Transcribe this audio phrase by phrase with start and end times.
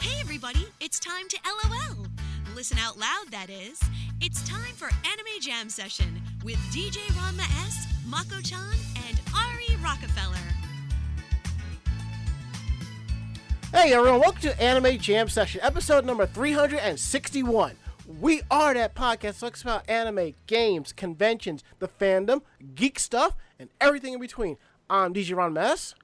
[0.00, 2.06] Hey, everybody, it's time to LOL.
[2.54, 3.78] Listen out loud, that is.
[4.22, 8.58] It's time for Anime Jam Session with DJ Ranma S, Mako chan,
[9.08, 10.36] and Ari Rockefeller.
[13.72, 17.76] Hey everyone, welcome to Anime Jam Session, episode number 361.
[18.18, 22.40] We are that podcast that talks about anime, games, conventions, the fandom,
[22.74, 24.56] geek stuff, and everything in between.
[24.88, 25.94] I'm DJ Rames,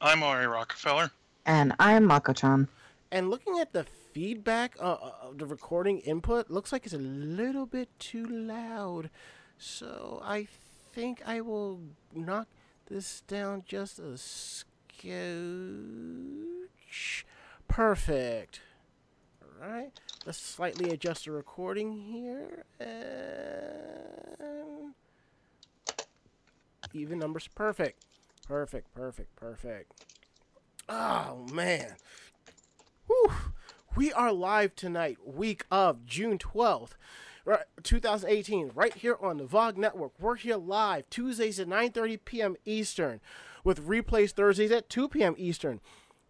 [0.00, 1.10] I'm Ari Rockefeller.
[1.44, 2.68] And I'm Mako-chan.
[3.10, 6.98] And looking at the feedback uh, uh, of the recording input, looks like it's a
[6.98, 9.10] little bit too loud.
[9.58, 10.48] So I
[10.92, 11.80] think I will
[12.14, 12.48] knock
[12.88, 15.06] this down just a scotch.
[17.68, 18.60] Perfect.
[19.62, 19.92] Alright,
[20.26, 22.64] let's slightly adjust the recording here.
[22.78, 23.76] And
[26.92, 27.48] even numbers.
[27.48, 28.04] Perfect.
[28.46, 30.04] Perfect, perfect, perfect.
[30.88, 31.96] Oh, man.
[33.06, 33.32] Whew.
[33.94, 36.90] We are live tonight, week of June 12th,
[37.82, 40.12] 2018, right here on the VOG Network.
[40.18, 42.56] We're here live Tuesdays at 9.30 p.m.
[42.64, 43.20] Eastern,
[43.64, 45.34] with replays Thursdays at 2 p.m.
[45.38, 45.80] Eastern.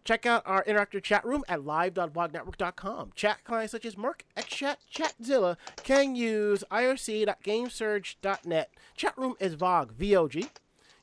[0.05, 3.11] Check out our interactive chat room at live.vognetwork.com.
[3.15, 8.69] Chat clients such as mIRC, XChat, Chatzilla can use irc.gamesurge.net.
[8.95, 10.47] Chat room is VOG, V-O-G.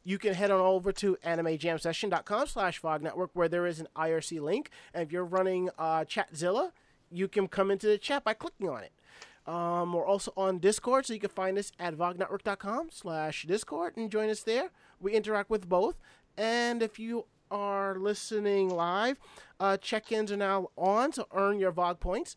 [0.04, 4.40] You can head on over to animejamsession.com slash VOG Network where there is an IRC
[4.40, 4.70] link.
[4.92, 6.72] And if you're running uh, Chatzilla,
[7.10, 8.92] you can come into the chat by clicking on it.
[9.46, 14.10] Um, we're also on Discord, so you can find us at vognetwork.com slash Discord and
[14.10, 14.70] join us there.
[15.00, 15.96] We interact with both.
[16.36, 19.18] And if you are listening live,
[19.60, 22.36] uh, check-ins are now on to earn your VOG points.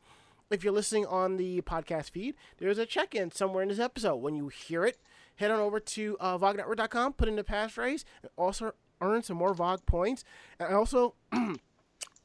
[0.50, 4.18] If you're listening on the podcast feed, there's a check-in somewhere in this episode.
[4.18, 4.98] When you hear it,
[5.38, 9.53] head on over to uh, vognetwork.com, put in the passphrase, and also earn some more
[9.53, 10.23] VOG points.
[10.59, 11.16] And I also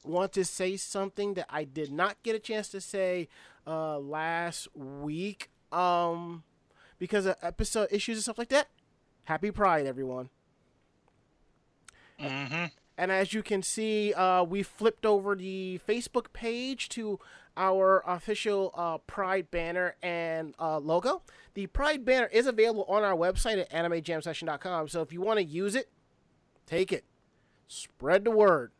[0.03, 3.29] want to say something that I did not get a chance to say
[3.65, 6.43] uh, last week um,
[6.99, 8.67] because of episode issues and stuff like that.
[9.25, 10.29] Happy Pride, everyone.
[12.19, 12.65] Mm-hmm.
[12.97, 17.19] And as you can see, uh, we flipped over the Facebook page to
[17.57, 21.21] our official uh, Pride banner and uh, logo.
[21.53, 24.87] The Pride banner is available on our website at animejamsession.com.
[24.87, 25.89] So if you want to use it,
[26.65, 27.05] take it.
[27.67, 28.71] Spread the word.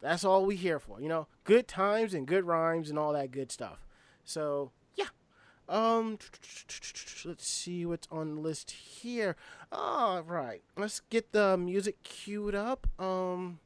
[0.00, 1.00] That's all we here for.
[1.00, 3.86] You know, good times and good rhymes and all that good stuff.
[4.24, 5.06] So yeah.
[5.68, 6.18] Um,
[7.24, 9.36] let's see what's on the list here.
[9.72, 12.86] All right, let's get the music queued up.
[13.00, 13.58] Um,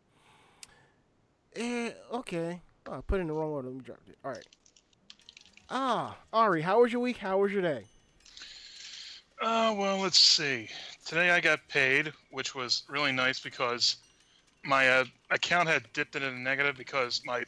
[1.55, 2.63] eh, okay.
[2.87, 3.69] Oh, I put it in the wrong order.
[3.69, 4.17] Let me drop it.
[4.25, 4.47] All right.
[5.71, 7.19] Ah, Ari, how was your week?
[7.19, 7.85] How was your day?
[9.41, 10.69] Uh, well, let's see.
[11.07, 13.97] Today I got paid, which was really nice because
[14.65, 17.45] my uh, account had dipped into the negative because my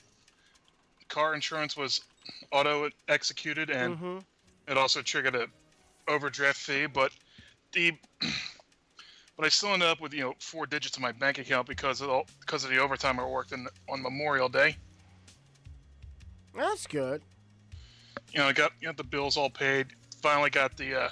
[1.09, 2.01] car insurance was
[2.53, 4.19] auto executed and Mm-hmm.
[4.69, 5.47] it also triggered a
[6.09, 6.87] overdraft fee.
[6.87, 7.13] But
[7.73, 7.93] the
[9.37, 12.01] but I still ended up with you know four digits in my bank account because
[12.01, 14.77] of all, because of the overtime I worked in, on Memorial Day.
[16.55, 17.23] That's good.
[18.33, 19.89] You know, I got you know, the bills all paid.
[20.23, 21.09] Finally got the uh,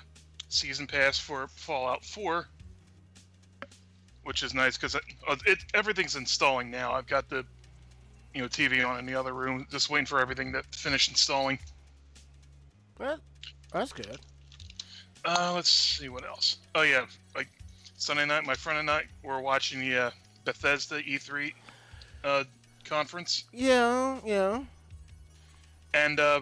[0.49, 2.47] season pass for Fallout 4,
[4.25, 6.93] which is nice because it, uh, it everything's installing now.
[6.93, 7.45] I've got the
[8.35, 11.59] you know TV on in the other room, just waiting for everything to finish installing.
[12.99, 13.19] Well,
[13.73, 14.19] that's good.
[15.25, 16.59] Uh, let's see what else.
[16.75, 17.49] Oh yeah, like
[17.97, 20.11] Sunday night, my friend and I were watching the uh,
[20.45, 21.53] Bethesda E3
[22.25, 22.45] uh,
[22.85, 24.63] conference, Yeah, yeah.
[25.93, 26.41] and uh,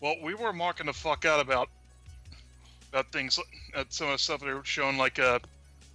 [0.00, 1.68] well, we were marking the fuck out about
[2.92, 3.38] about things,
[3.74, 5.38] uh, some of the stuff they were showing, like uh,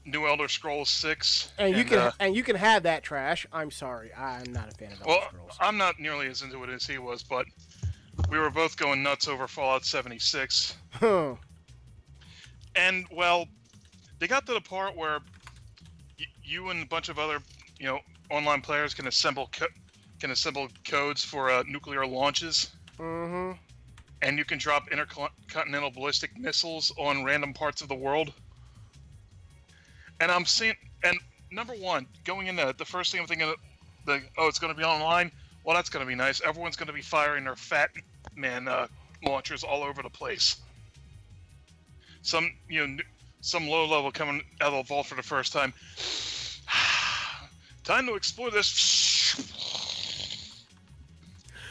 [0.05, 1.51] New Elder Scrolls Six.
[1.57, 3.45] And you can uh, and you can have that trash.
[3.51, 5.57] I'm sorry, I'm not a fan of Elder well, Scrolls.
[5.59, 7.45] I'm not nearly as into it as he was, but
[8.29, 10.75] we were both going nuts over Fallout 76.
[10.91, 11.35] Huh.
[12.75, 13.47] And well,
[14.19, 15.19] they got to the part where
[16.19, 17.39] y- you and a bunch of other,
[17.79, 19.67] you know, online players can assemble co-
[20.19, 23.57] can assemble codes for uh, nuclear launches, mm-hmm.
[24.21, 28.31] And you can drop intercontinental ballistic missiles on random parts of the world.
[30.19, 31.17] And I'm seeing, and
[31.51, 33.53] number one, going into the first thing I'm thinking,
[34.05, 35.31] the oh, it's going to be online.
[35.63, 36.41] Well, that's going to be nice.
[36.41, 37.91] Everyone's going to be firing their Fat
[38.35, 38.87] Man uh,
[39.23, 40.57] launchers all over the place.
[42.23, 42.97] Some, you know,
[43.41, 45.73] some low level coming out of the vault for the first time.
[47.83, 48.67] Time to explore this.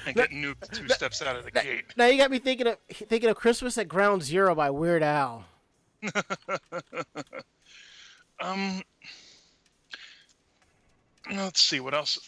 [0.07, 1.85] And get nuked two steps out of the gate.
[1.97, 5.45] Now you got me thinking of thinking of Christmas at Ground Zero by Weird Al.
[8.41, 8.83] Um,
[11.31, 12.19] let's see what else.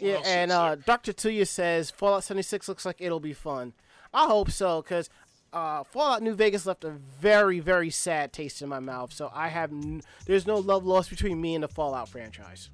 [0.00, 0.76] Yeah, else and uh.
[0.76, 1.12] Dr.
[1.12, 3.72] Tuya says Fallout 76 looks like it'll be fun.
[4.14, 5.10] I hope so, because
[5.52, 9.12] uh, Fallout New Vegas left a very, very sad taste in my mouth.
[9.12, 12.70] So I have n- there's no love lost between me and the Fallout franchise.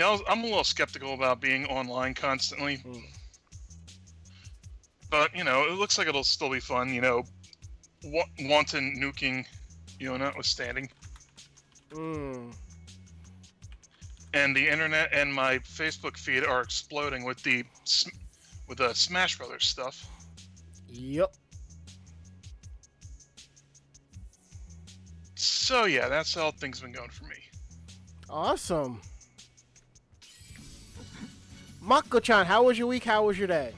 [0.00, 2.78] You know, I'm a little skeptical about being online constantly.
[2.78, 3.02] Mm.
[5.10, 6.88] But you know, it looks like it'll still be fun.
[6.94, 7.24] You know,
[8.04, 9.44] wa- wanton nuking,
[9.98, 10.88] you know, notwithstanding,
[11.90, 12.54] Mm.
[14.32, 17.62] and the internet and my Facebook feed are exploding with the
[18.68, 20.08] with the Smash Brothers stuff.
[20.88, 21.34] Yep.
[25.34, 27.36] So yeah, that's how things been going for me.
[28.30, 29.02] Awesome.
[31.80, 33.04] Mako-chan, how was your week?
[33.04, 33.72] How was your day?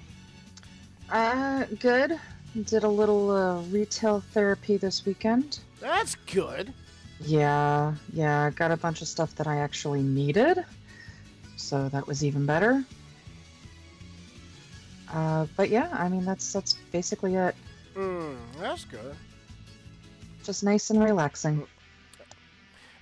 [1.11, 2.19] Uh, good.
[2.65, 5.61] Did a little uh, retail therapy this weekend.
[5.81, 6.73] That's good.
[7.21, 10.65] Yeah, yeah, got a bunch of stuff that I actually needed,
[11.57, 12.85] so that was even better.
[15.13, 17.55] Uh, but yeah, I mean that's that's basically it.
[17.95, 19.15] Mm, that's good.
[20.43, 21.65] Just nice and relaxing.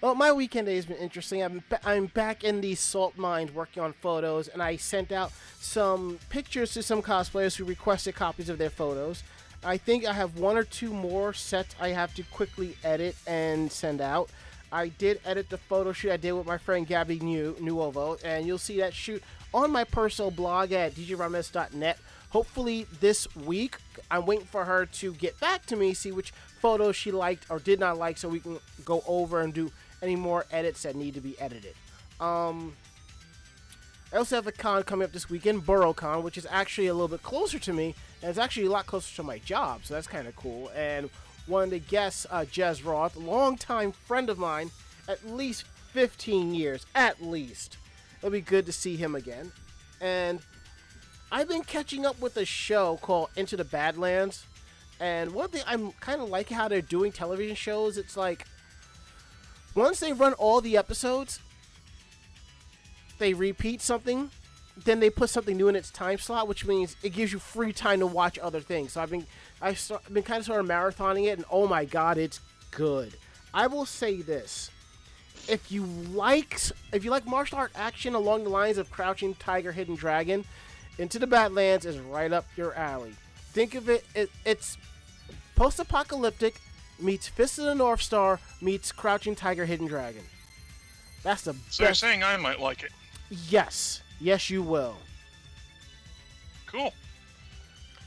[0.01, 1.43] Well, my weekend day has been interesting.
[1.43, 6.19] I'm I'm back in the salt mines working on photos, and I sent out some
[6.31, 9.23] pictures to some cosplayers who requested copies of their photos.
[9.63, 13.71] I think I have one or two more sets I have to quickly edit and
[13.71, 14.31] send out.
[14.73, 18.47] I did edit the photo shoot I did with my friend Gabby New Nuovo, and
[18.47, 19.23] you'll see that shoot
[19.53, 21.99] on my personal blog at djrames.net.
[22.31, 23.77] Hopefully this week.
[24.11, 27.59] I'm waiting for her to get back to me, see which photos she liked or
[27.59, 29.71] did not like, so we can go over and do
[30.03, 31.75] any more edits that need to be edited.
[32.21, 32.75] Um,
[34.13, 37.09] I also have a con coming up this weekend, BurrowCon, which is actually a little
[37.09, 40.09] bit closer to me, and it's actually a lot closer to my job, so that's
[40.09, 40.71] kind of cool.
[40.75, 41.11] And
[41.47, 44.71] one of the guests, uh, Jez Roth, longtime friend of mine,
[45.09, 47.77] at least 15 years, at least.
[48.19, 49.53] It'll be good to see him again.
[50.01, 50.41] And
[51.33, 54.45] I've been catching up with a show called Into the Badlands.
[54.99, 57.97] And one thing I'm kind of liking how they're doing television shows.
[57.97, 58.47] It's like
[59.75, 61.41] once they run all the episodes,
[63.19, 64.31] they repeat something,
[64.85, 67.73] then they put something new in its time slot, which means it gives you free
[67.73, 68.93] time to watch other things.
[68.93, 69.27] So I've been
[69.61, 72.41] I've start, been kind of sort of marathoning it, and oh my god, it's
[72.71, 73.15] good.
[73.53, 74.71] I will say this:
[75.49, 76.59] if you like
[76.93, 80.45] if you like martial art action along the lines of Crouching Tiger, Hidden Dragon,
[80.99, 83.15] Into the Badlands is right up your alley.
[83.53, 84.77] Think of it, it it's
[85.57, 86.61] post-apocalyptic
[87.03, 90.23] meets Fist of the North Star meets Crouching Tiger, Hidden Dragon.
[91.23, 92.01] That's the So you're best.
[92.01, 92.93] saying I might like it?
[93.49, 94.97] Yes, yes, you will.
[96.67, 96.93] Cool.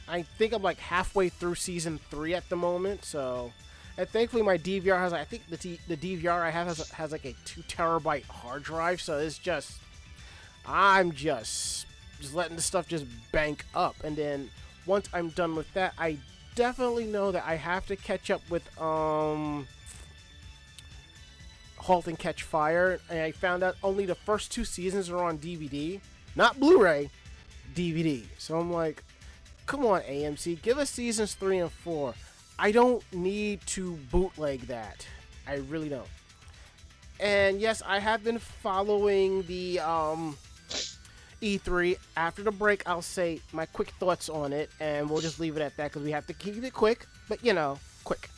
[0.08, 3.52] I think I'm like halfway through season three at the moment, so.
[3.98, 5.14] And thankfully, my DVR has.
[5.14, 8.64] I think the T, the DVR I have has, has like a two terabyte hard
[8.64, 9.80] drive, so it's just.
[10.66, 11.86] I'm just
[12.20, 14.50] just letting the stuff just bank up, and then
[14.86, 16.18] once I'm done with that, I
[16.56, 19.68] definitely know that I have to catch up with um.
[21.78, 25.38] Halt and Catch Fire, and I found out only the first two seasons are on
[25.38, 26.00] DVD,
[26.34, 27.10] not Blu-ray,
[27.76, 28.24] DVD.
[28.38, 29.04] So I'm like,
[29.66, 32.14] come on AMC, give us seasons three and four.
[32.58, 35.06] I don't need to bootleg that.
[35.46, 36.08] I really don't.
[37.20, 40.38] And yes, I have been following the um,
[41.44, 41.98] E3.
[42.16, 45.62] After the break, I'll say my quick thoughts on it, and we'll just leave it
[45.62, 47.06] at that because we have to keep it quick.
[47.28, 48.30] But you know, quick.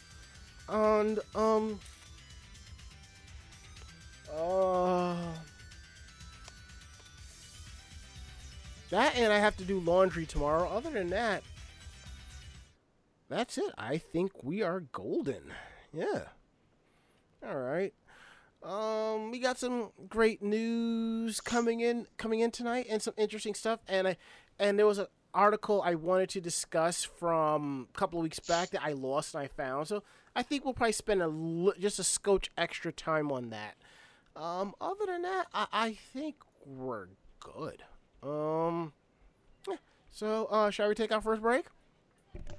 [0.68, 1.80] And um,
[4.36, 5.16] uh,
[8.90, 10.68] that and I have to do laundry tomorrow.
[10.68, 11.44] Other than that,
[13.30, 13.72] that's it.
[13.78, 15.44] I think we are golden.
[15.94, 16.24] Yeah.
[17.48, 17.94] All right.
[18.65, 23.79] Um, we got some great news coming in coming in tonight, and some interesting stuff.
[23.88, 24.17] And I,
[24.57, 28.72] and there was an article I wanted to discuss from a couple of weeks back
[28.72, 29.88] that I lost and I found.
[29.88, 30.01] So
[30.36, 33.75] I think we'll probably spend a li- just a scotch extra time on that.
[34.36, 37.07] Um, other than that, I, I think we're
[37.39, 37.84] good.
[38.24, 38.93] Um,
[39.69, 39.75] yeah.
[40.12, 41.65] so uh, shall we take our first break?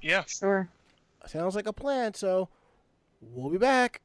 [0.01, 0.25] Yeah.
[0.27, 0.69] Sure.
[1.27, 2.15] Sounds like a plan.
[2.15, 2.49] So
[3.21, 4.01] we'll be back.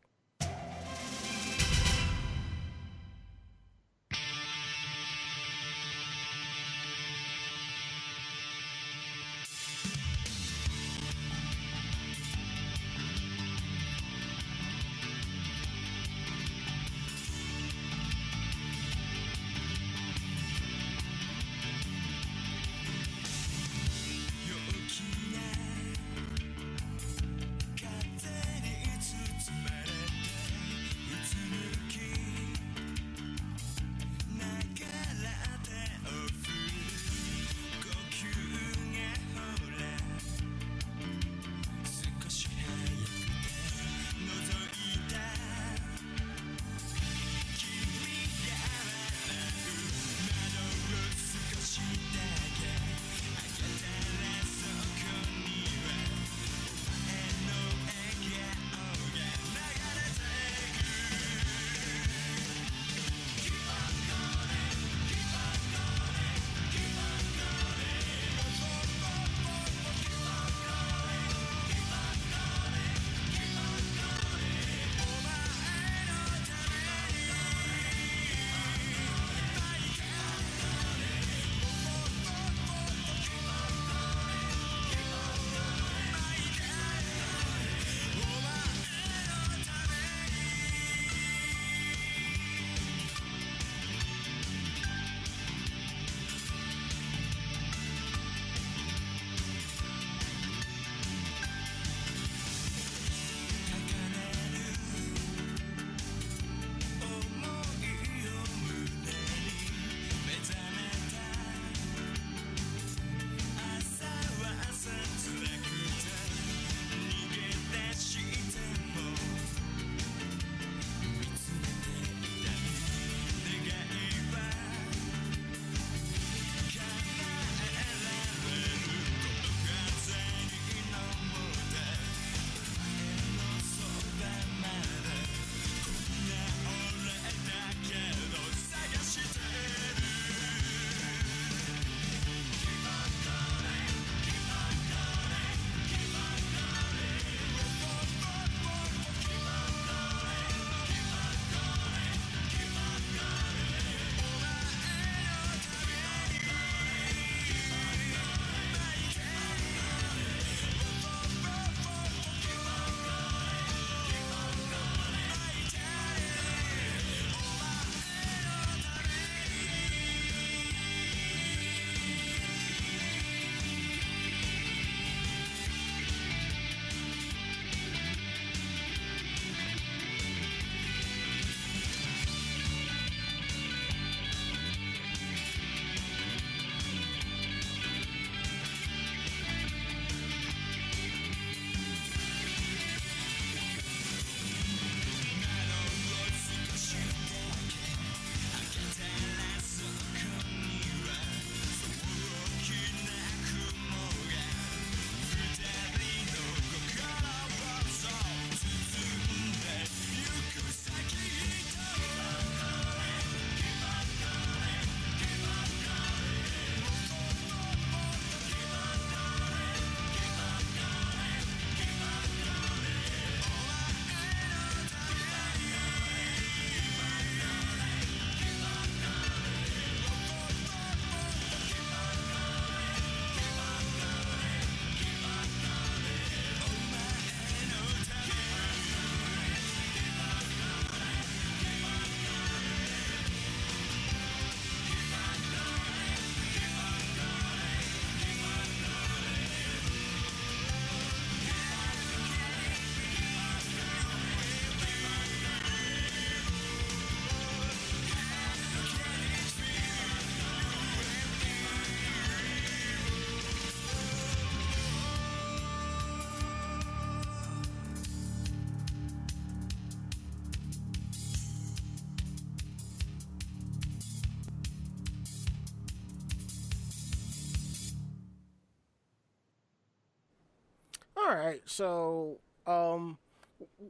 [281.65, 283.18] So, um,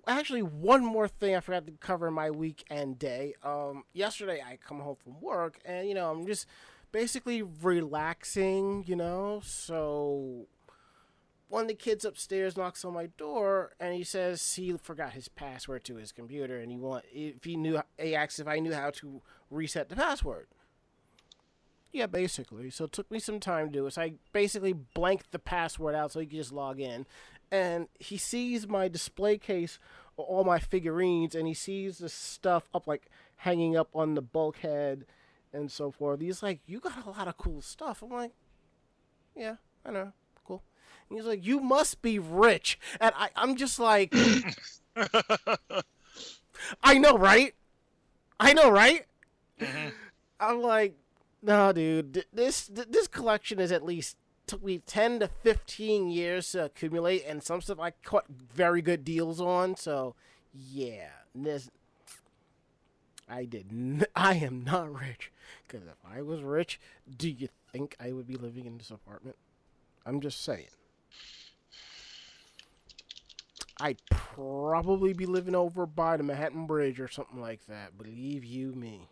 [0.08, 3.36] actually, one more thing I forgot to cover in my weekend day.
[3.44, 6.46] Um, yesterday I come home from work and you know I'm just
[6.92, 8.84] basically relaxing.
[8.88, 10.48] You know, so
[11.50, 15.28] one of the kids upstairs knocks on my door and he says he forgot his
[15.28, 18.74] password to his computer and he want if he knew he asks if I knew
[18.74, 20.48] how to reset the password.
[21.92, 22.70] Yeah, basically.
[22.70, 23.94] So it took me some time to do it.
[23.94, 27.06] So I basically blanked the password out so he could just log in.
[27.52, 29.78] And he sees my display case
[30.18, 35.06] all my figurines and he sees the stuff up like hanging up on the bulkhead
[35.52, 36.22] and so forth.
[36.22, 38.04] He's like, You got a lot of cool stuff.
[38.04, 38.32] I'm like,
[39.36, 39.56] Yeah,
[39.86, 40.14] I know.
[40.46, 40.62] Cool.
[41.10, 42.80] And he's like, You must be rich.
[43.00, 44.14] And I, I'm just like
[46.84, 47.54] I know, right?
[48.40, 49.06] I know, right?
[49.60, 49.92] Mhm.
[50.40, 50.96] I'm like,
[51.42, 52.26] no, dude.
[52.34, 54.18] This this collection is at least
[54.48, 59.04] took me ten to fifteen years to accumulate, and some stuff I caught very good
[59.04, 59.76] deals on.
[59.76, 60.16] So,
[60.54, 61.70] yeah, this
[63.32, 63.68] I did.
[63.72, 65.32] N- I am not rich.
[65.68, 66.80] Because if I was rich,
[67.18, 69.38] do you think I would be living in this apartment?
[70.06, 70.68] I'm just saying.
[73.80, 77.98] I'd probably be living over by the Manhattan Bridge or something like that.
[77.98, 79.10] Believe you me.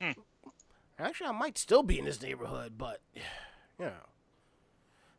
[0.00, 0.12] Hmm.
[0.98, 3.00] Actually, I might still be in this neighborhood, but
[3.78, 3.92] you know,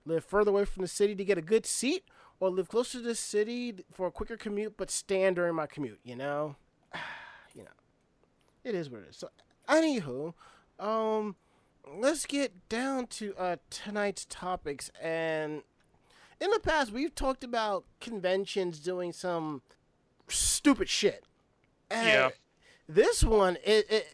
[0.06, 2.04] live further away from the city to get a good seat,
[2.40, 6.00] or live closer to the city for a quicker commute, but stand during my commute.
[6.04, 6.56] You know,
[7.56, 7.70] you know,
[8.64, 9.18] it is what it is.
[9.18, 9.30] So,
[9.70, 10.34] anywho,
[10.80, 11.36] um,
[11.98, 14.92] let's get down to uh tonight's topics.
[15.02, 15.64] And
[16.40, 19.62] in the past, we've talked about conventions doing some
[20.28, 21.24] stupid shit.
[21.90, 22.30] And Yeah.
[22.88, 24.08] This one, it, it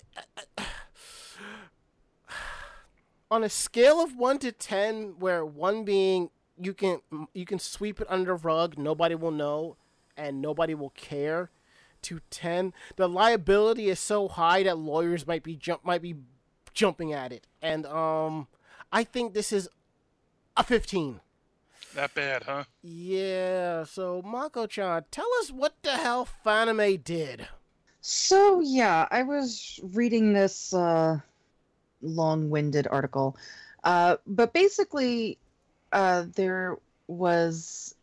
[3.32, 6.30] on a scale of one to ten, where one being
[6.62, 7.02] you can
[7.34, 9.78] you can sweep it under the rug, nobody will know,
[10.18, 11.50] and nobody will care.
[12.04, 16.16] To ten, the liability is so high that lawyers might be jump might be
[16.74, 18.48] jumping at it, and um,
[18.90, 19.68] I think this is
[20.56, 21.20] a fifteen.
[21.96, 22.64] That bad, huh?
[22.82, 23.84] Yeah.
[23.84, 27.48] So Mako-chan, tell us what the hell Fanime did.
[28.00, 31.20] So yeah, I was reading this uh,
[32.02, 33.38] long-winded article,
[33.84, 35.38] uh, but basically,
[35.92, 36.78] uh, there
[37.08, 37.96] was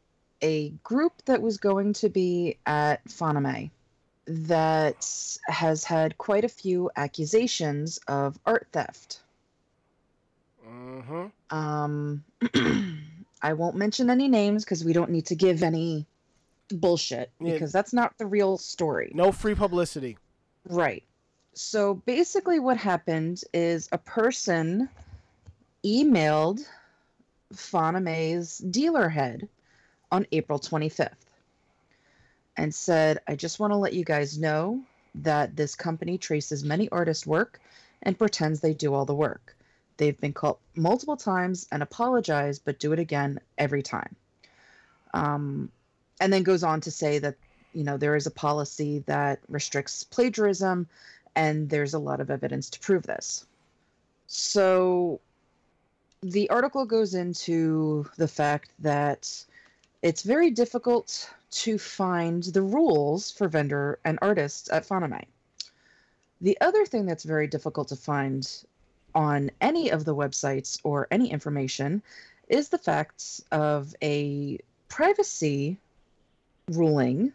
[0.43, 3.71] a group that was going to be at Fanime
[4.27, 9.21] that has had quite a few accusations of art theft.
[10.69, 11.57] Mm-hmm.
[11.57, 12.25] Um,
[13.43, 16.07] I won't mention any names because we don't need to give any
[16.71, 17.53] bullshit Yeah.
[17.53, 19.13] because that's not the real story.
[19.15, 20.19] No free publicity.
[20.69, 21.05] Right.
[21.57, 24.91] So basically, what happened is a person
[25.83, 26.61] emailed
[27.55, 29.49] Fanime's dealer head
[30.13, 31.13] on April 25th
[32.59, 34.83] and said, I just want to let you guys know
[35.15, 37.59] that this company traces many artist work
[38.03, 39.57] and pretends they do all the work.
[39.97, 44.15] They've been called multiple times and apologize, but do it again every time.
[45.15, 45.71] Um,
[46.21, 47.37] and then goes on to say that
[47.73, 50.87] you know there is a policy that restricts plagiarism
[51.37, 53.47] and there's a lot of evidence to prove this
[54.27, 55.21] so
[56.23, 59.45] the article goes into the fact that
[60.03, 65.25] it's very difficult to find the rules for vendor and artists at Fanime.
[66.41, 68.65] The other thing that's very difficult to find
[69.15, 72.03] on any of the websites or any information
[72.49, 75.79] is the facts of a privacy
[76.71, 77.33] ruling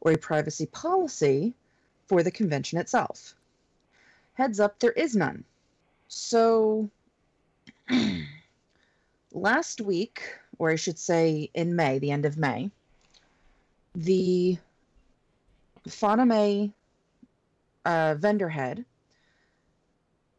[0.00, 1.54] or a privacy policy
[2.06, 3.34] for the convention itself.
[4.34, 5.44] Heads up, there is none.
[6.08, 6.90] So,
[9.32, 10.22] last week,
[10.58, 12.70] or I should say in May, the end of May,
[13.94, 14.58] the
[15.88, 16.72] Fanime
[17.84, 18.84] uh, vendor head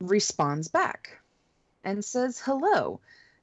[0.02, 1.20] responds back
[1.84, 3.00] and says, Hello,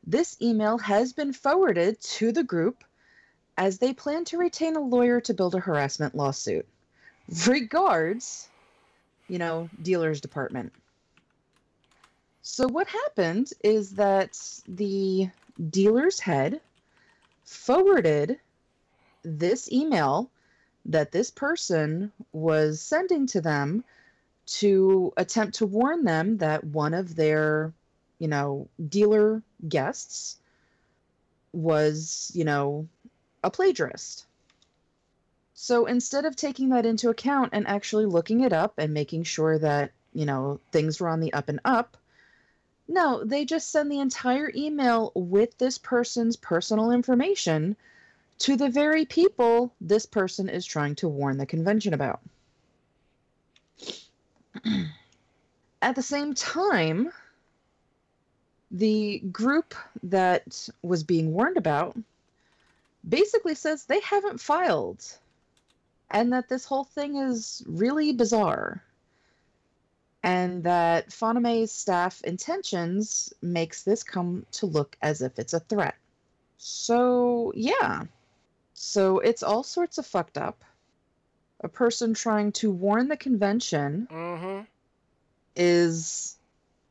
[0.06, 2.84] this email has been forwarded to the group
[3.56, 6.66] as they plan to retain a lawyer to build a harassment lawsuit.
[7.46, 8.48] Regards,
[9.28, 10.72] you know, dealer's department.
[12.42, 15.30] So, what happened is that the
[15.70, 16.60] dealer's head
[17.44, 18.38] forwarded
[19.22, 20.30] this email
[20.86, 23.84] that this person was sending to them
[24.44, 27.72] to attempt to warn them that one of their,
[28.18, 30.38] you know, dealer guests
[31.52, 32.88] was, you know,
[33.44, 34.26] a plagiarist.
[35.54, 39.58] So instead of taking that into account and actually looking it up and making sure
[39.58, 41.96] that, you know, things were on the up and up,
[42.88, 47.76] no, they just send the entire email with this person's personal information
[48.38, 52.20] to the very people this person is trying to warn the convention about.
[55.82, 57.12] At the same time,
[58.70, 61.96] the group that was being warned about
[63.08, 65.04] basically says they haven't filed
[66.12, 68.82] and that this whole thing is really bizarre
[70.22, 75.96] and that Fanime's staff intentions makes this come to look as if it's a threat.
[76.58, 78.04] So, yeah.
[78.74, 80.62] So it's all sorts of fucked up.
[81.64, 84.60] A person trying to warn the convention Mm-hmm.
[85.56, 86.36] is,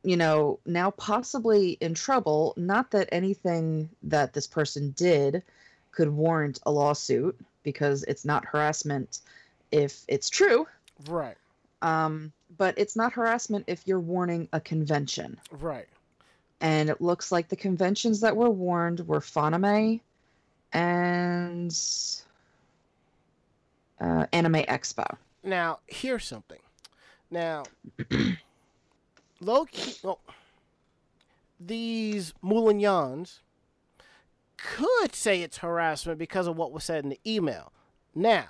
[0.02, 2.52] you know, now possibly in trouble.
[2.56, 5.42] Not that anything that this person did
[5.90, 9.20] could warrant a lawsuit because it's not harassment
[9.70, 10.66] if it's true.
[11.06, 11.36] Right.
[11.80, 15.38] Um, but it's not harassment if you're warning a convention.
[15.50, 15.88] Right.
[16.60, 20.00] And it looks like the conventions that were warned were Fanime
[20.72, 21.76] and
[24.00, 25.16] uh, Anime Expo.
[25.42, 26.60] Now, here's something.
[27.30, 27.64] Now,
[29.40, 30.20] low key, well,
[31.58, 33.38] these Moulignans
[34.62, 37.72] could say it's harassment because of what was said in the email.
[38.14, 38.48] Now,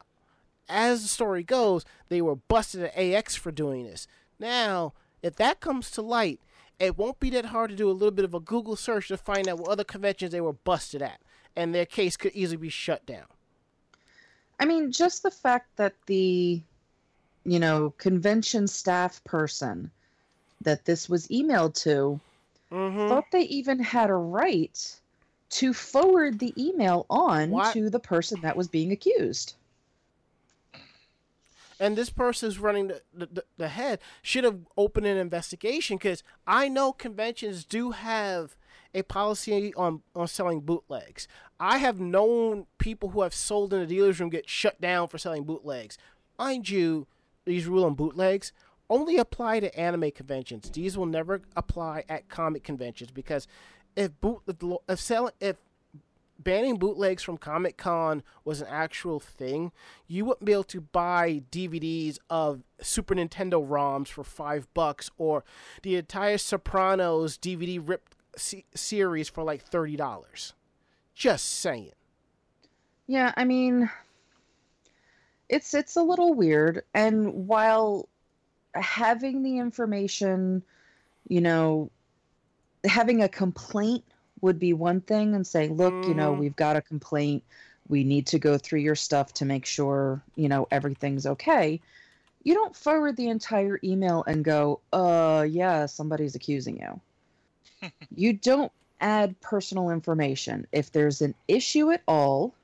[0.69, 4.07] as the story goes, they were busted at AX for doing this.
[4.39, 6.41] Now, if that comes to light,
[6.79, 9.17] it won't be that hard to do a little bit of a Google search to
[9.17, 11.21] find out what other conventions they were busted at,
[11.55, 13.27] and their case could easily be shut down.
[14.59, 16.63] I mean, just the fact that the,
[17.45, 19.91] you know, convention staff person
[20.61, 22.21] that this was emailed to
[22.71, 23.09] Mm-hmm.
[23.09, 24.99] thought they even had a right
[25.53, 27.73] to forward the email on What?
[27.75, 29.55] to the person that was being accused.
[31.81, 36.23] and this person's running the, the, the- the head should have opened an investigation because
[36.47, 38.57] I know conventions do have
[38.95, 41.27] a policy on, on selling bootlegs.
[41.59, 45.19] I have known people who have sold in a dealer's room get shut down for
[45.19, 45.97] selling bootlegs.
[46.39, 47.07] Mind you,
[47.47, 48.53] these rule on bootlegs
[48.91, 50.71] only apply to anime conventions.
[50.71, 53.49] These will never apply at comic conventions because
[53.97, 54.43] if boot
[54.89, 55.57] if, selling if
[56.39, 59.73] banning bootlegs from Comic Con was an actual thing,
[60.07, 65.45] you wouldn't be able to buy DVDs of Super Nintendo ROMs for five bucks or
[65.83, 70.55] the entire Sopranos DVD ripped se- series for like thirty dollars.
[71.15, 71.93] Just saying.
[73.07, 73.91] Yeah, I mean,
[75.49, 78.09] it's it's a little weird, and while
[78.75, 80.63] having the information,
[81.29, 81.91] you know,
[82.85, 84.05] having a complaint
[84.41, 86.39] would be one thing, and saying, "Look, you know, Mhm.
[86.39, 87.45] we've got a complaint.
[87.89, 91.81] We need to go through your stuff to make sure you know everything's okay."
[92.45, 97.01] You don't forward the entire email and go, "Uh, yeah, somebody's accusing you."
[98.15, 100.67] you don't add personal information.
[100.73, 102.55] If there's an issue at all,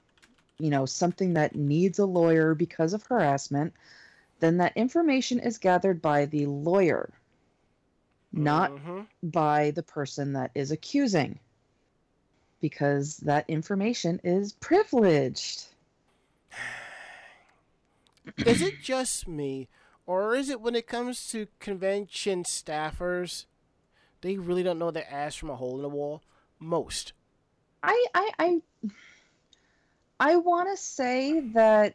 [0.58, 3.72] you know, something that needs a lawyer because of harassment,
[4.40, 7.10] then that information is gathered by the lawyer,
[8.38, 9.06] not Mhm.
[9.22, 11.38] by the person that is accusing.
[12.60, 15.66] Because that information is privileged.
[18.46, 19.68] is it just me,
[20.06, 23.46] or is it when it comes to convention staffers,
[24.20, 26.22] they really don't know their ass from a hole in the wall?
[26.58, 27.12] Most.
[27.82, 28.62] I I I,
[30.18, 31.94] I want to say that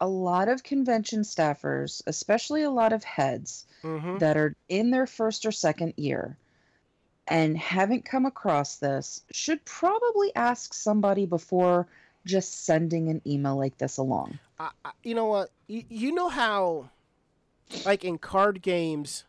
[0.00, 4.18] a lot of convention staffers, especially a lot of heads, Mm-hmm.
[4.18, 6.36] that are in their first or second year
[7.28, 11.86] and haven't come across this should probably ask somebody before
[12.24, 14.40] just sending an email like this along.
[14.58, 15.50] I, I, you know what?
[15.68, 16.90] You, you know how,
[17.84, 19.22] like in card games,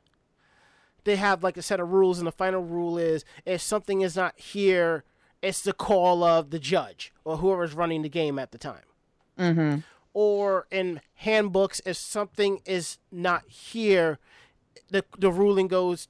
[1.03, 4.15] they have like a set of rules, and the final rule is if something is
[4.15, 5.03] not here,
[5.43, 8.85] it's the call of the judge or whoever's running the game at the time.
[9.37, 9.79] Mm-hmm.
[10.13, 14.19] Or in handbooks, if something is not here,
[14.89, 16.07] the the ruling goes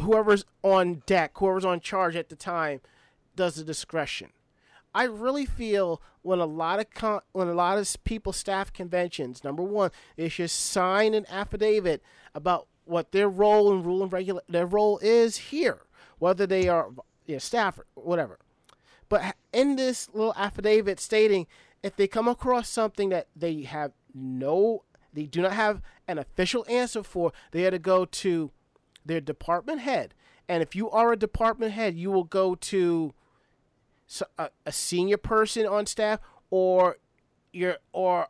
[0.00, 2.80] whoever's on deck, whoever's on charge at the time,
[3.36, 4.30] does the discretion.
[4.94, 9.44] I really feel when a lot of con- when a lot of people staff conventions,
[9.44, 12.02] number one, they should sign an affidavit
[12.34, 15.82] about what their role and rule and regula- their role is here,
[16.18, 16.90] whether they are
[17.26, 18.38] you know, staff or whatever.
[19.08, 21.46] But in this little affidavit stating
[21.82, 26.64] if they come across something that they have no, they do not have an official
[26.68, 28.50] answer for, they had to go to
[29.04, 30.14] their department head.
[30.48, 33.14] And if you are a department head, you will go to
[34.38, 36.98] a, a senior person on staff or
[37.52, 38.28] your or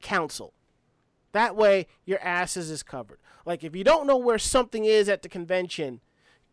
[0.00, 0.54] council.
[1.32, 3.18] That way, your asses is covered.
[3.44, 6.00] Like if you don't know where something is at the convention,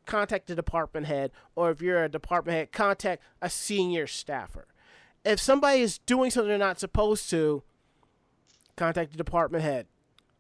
[0.06, 4.68] contact the department head, or if you're a department head, contact a senior staffer.
[5.26, 7.64] If somebody is doing something they're not supposed to,
[8.76, 9.88] contact the department head.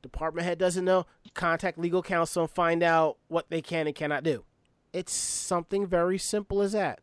[0.01, 4.23] Department head doesn't know, contact legal counsel and find out what they can and cannot
[4.23, 4.43] do.
[4.91, 6.99] It's something very simple as that.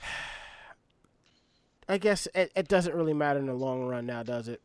[1.88, 4.62] I guess it, it doesn't really matter in the long run now, does it?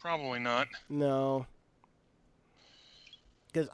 [0.00, 0.68] Probably not.
[0.88, 1.46] No.
[3.52, 3.68] Because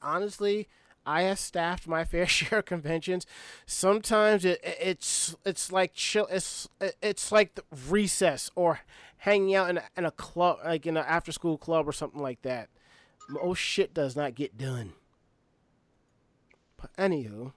[0.00, 0.68] honestly,
[1.06, 3.26] I have staffed my fair share of conventions.
[3.66, 6.26] Sometimes it, it's it's like chill.
[6.30, 6.68] It's
[7.02, 8.80] it's like the recess or
[9.18, 12.20] hanging out in a, in a club, like in an after school club or something
[12.20, 12.68] like that.
[13.28, 14.92] Most shit does not get done.
[16.80, 17.52] But anywho,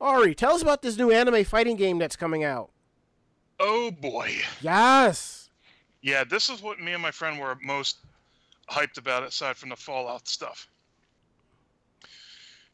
[0.00, 2.70] Ari, tell us about this new anime fighting game that's coming out.
[3.60, 4.34] Oh boy.
[4.60, 5.50] Yes.
[6.00, 7.98] Yeah, this is what me and my friend were most
[8.68, 10.66] hyped about aside from the Fallout stuff.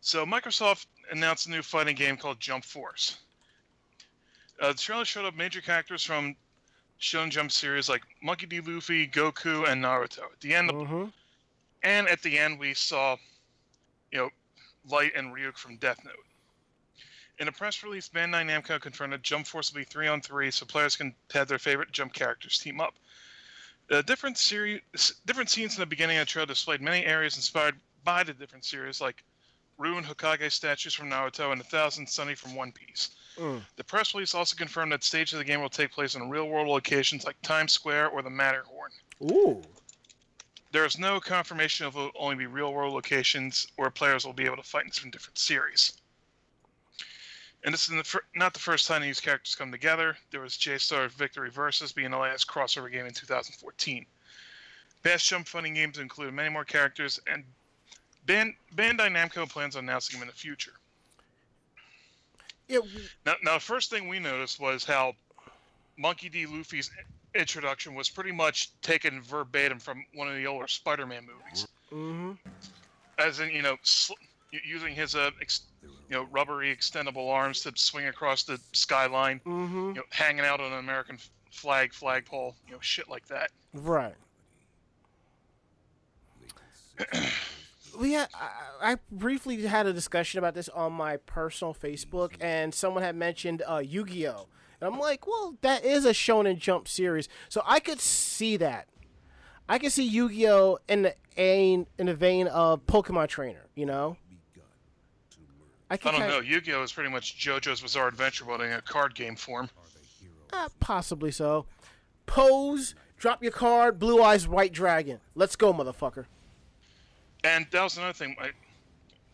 [0.08, 3.18] So Microsoft announced a new fighting game called Jump Force.
[4.58, 6.34] Uh, the trailer showed up major characters from
[6.98, 8.62] Shonen Jump series like Monkey D.
[8.62, 10.20] Luffy, Goku, and Naruto.
[10.20, 11.04] At the end, Mm-hmm.
[11.82, 13.16] and at the end, we saw,
[14.10, 14.30] you know,
[14.88, 16.14] Light and Ryuk from Death Note.
[17.38, 20.50] In a press release, Bandai Namco confirmed that Jump Force will be three on three,
[20.50, 22.94] so players can have their favorite Jump characters team up.
[23.88, 24.80] The different series,
[25.26, 28.64] different scenes in the beginning of the trailer displayed many areas inspired by the different
[28.64, 29.22] series, like
[29.78, 33.10] ruined Hokage statues from Naruto and a thousand Sunny from One Piece.
[33.36, 33.62] Mm.
[33.76, 36.68] The press release also confirmed that stages of the game will take place in real-world
[36.68, 38.90] locations like Times Square or the Matterhorn.
[39.30, 39.62] Ooh.
[40.72, 44.44] There is no confirmation of it will only be real-world locations where players will be
[44.44, 45.94] able to fight in some different series.
[47.64, 50.16] And this is the fir- not the first time these characters come together.
[50.30, 54.06] There was J-Star Victory Versus being the last crossover game in 2014.
[55.02, 57.44] Past Jump fighting games included many more characters, and
[58.28, 60.74] Ban- Bandai Namco plans on announcing them in the future.
[62.68, 62.84] It,
[63.24, 65.14] Now, now, the first thing we noticed was how
[65.96, 66.44] Monkey D.
[66.46, 66.90] Luffy's
[67.34, 72.32] introduction was pretty much taken verbatim from one of the older Spider-Man movies, mm-hmm.
[73.18, 74.12] as in you know sl-
[74.52, 79.88] using his uh, ex- you know rubbery extendable arms to swing across the skyline, Mm-hmm.
[79.88, 81.16] you know, hanging out on an American
[81.50, 83.50] flag flagpole, you know, shit like that.
[83.72, 84.14] Right.
[87.98, 92.74] we had, I, I briefly had a discussion about this on my personal Facebook, and
[92.74, 94.46] someone had mentioned uh, Yu-Gi-Oh,
[94.80, 98.86] and I'm like, well, that is a Shonen Jump series, so I could see that.
[99.68, 104.16] I can see Yu-Gi-Oh in the in, in the vein of Pokemon Trainer, you know.
[105.90, 106.40] I I don't know.
[106.40, 109.70] Yu-Gi-Oh is pretty much JoJo's Bizarre Adventure, but in a card game form.
[110.52, 111.66] Uh, possibly so.
[112.26, 115.20] Pose, drop your card, blue eyes, white dragon.
[115.34, 116.26] Let's go, motherfucker.
[117.44, 118.36] And that was another thing.
[118.40, 118.50] I,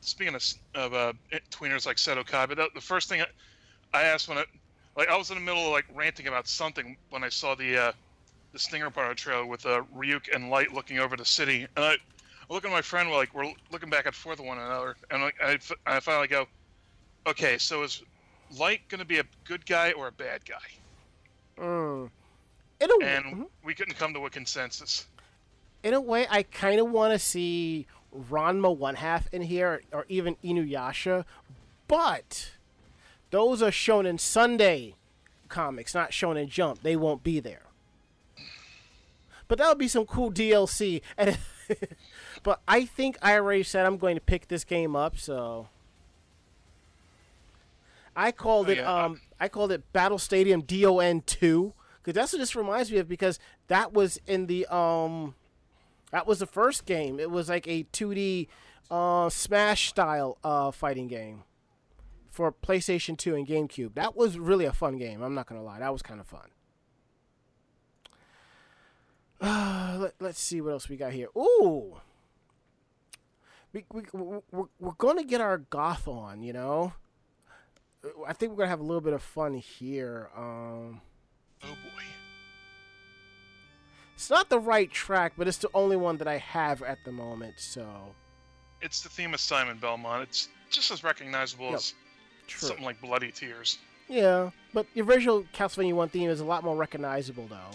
[0.00, 1.12] speaking of, of uh,
[1.50, 3.26] tweeners like Seto Kai, but that, the first thing I,
[3.98, 4.44] I asked when I,
[4.96, 7.76] like, I was in the middle of like ranting about something when I saw the
[7.78, 7.92] uh,
[8.52, 11.66] the Stinger part of the trailer with uh, Ryuk and Light looking over the city,
[11.76, 14.46] and I, I look at my friend, we're like we're looking back and forth at
[14.46, 16.46] one another, and like, I, I finally go,
[17.26, 18.02] okay, so is
[18.58, 20.56] Light gonna be a good guy or a bad guy?
[21.58, 22.10] Mm.
[22.80, 23.46] In a, And mhm.
[23.64, 25.06] we couldn't come to a consensus.
[25.82, 30.04] in a way, I kind of want to see Ranma one half in here, or
[30.08, 31.24] even Inuyasha,
[31.88, 32.52] but
[33.30, 34.94] those are Shonen Sunday
[35.48, 36.82] comics, not Shonen Jump.
[36.82, 37.62] They won't be there.
[39.48, 41.02] But that would be some cool DLC.
[41.18, 41.36] And
[42.42, 45.68] but I think I already said I'm going to pick this game up, so
[48.16, 49.04] I called Oh, it yeah.
[49.04, 51.72] um I called it Battle Stadium DON two
[52.02, 55.34] because that's what this reminds me of because that was in the um
[56.14, 57.18] that was the first game.
[57.18, 58.46] It was like a 2D
[58.88, 61.42] uh, Smash style uh, fighting game
[62.30, 63.96] for PlayStation 2 and GameCube.
[63.96, 65.22] That was really a fun game.
[65.22, 66.50] I'm not gonna lie, that was kind of fun.
[69.40, 71.30] Uh, let, let's see what else we got here.
[71.36, 71.96] Ooh,
[73.72, 76.92] we, we, we're, we're going to get our goth on, you know.
[78.24, 80.30] I think we're gonna have a little bit of fun here.
[80.36, 81.00] Um,
[81.64, 82.23] Oh boy.
[84.14, 87.12] It's not the right track, but it's the only one that I have at the
[87.12, 87.54] moment.
[87.58, 88.14] So
[88.80, 90.22] It's the theme of Simon Belmont.
[90.24, 91.74] It's just as recognizable Yep.
[91.76, 91.94] as
[92.46, 92.68] true.
[92.68, 96.76] something like Bloody Tears, Yeah, but the original Castlevania One theme is a lot more
[96.76, 97.70] recognizable, though.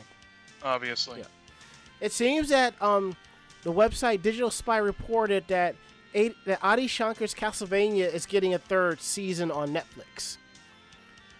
[0.63, 1.19] obviously.
[1.19, 1.25] Yeah.
[2.02, 3.15] It seems that um,
[3.63, 5.75] the website Digital Spy reported that
[6.13, 10.38] eight, that Adi Shankar's Castlevania is getting a third season on Netflix.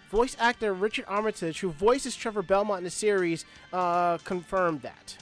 [0.10, 5.18] Voice actor Richard Armitage, who voices Trevor Belmont in the series, uh, confirmed that.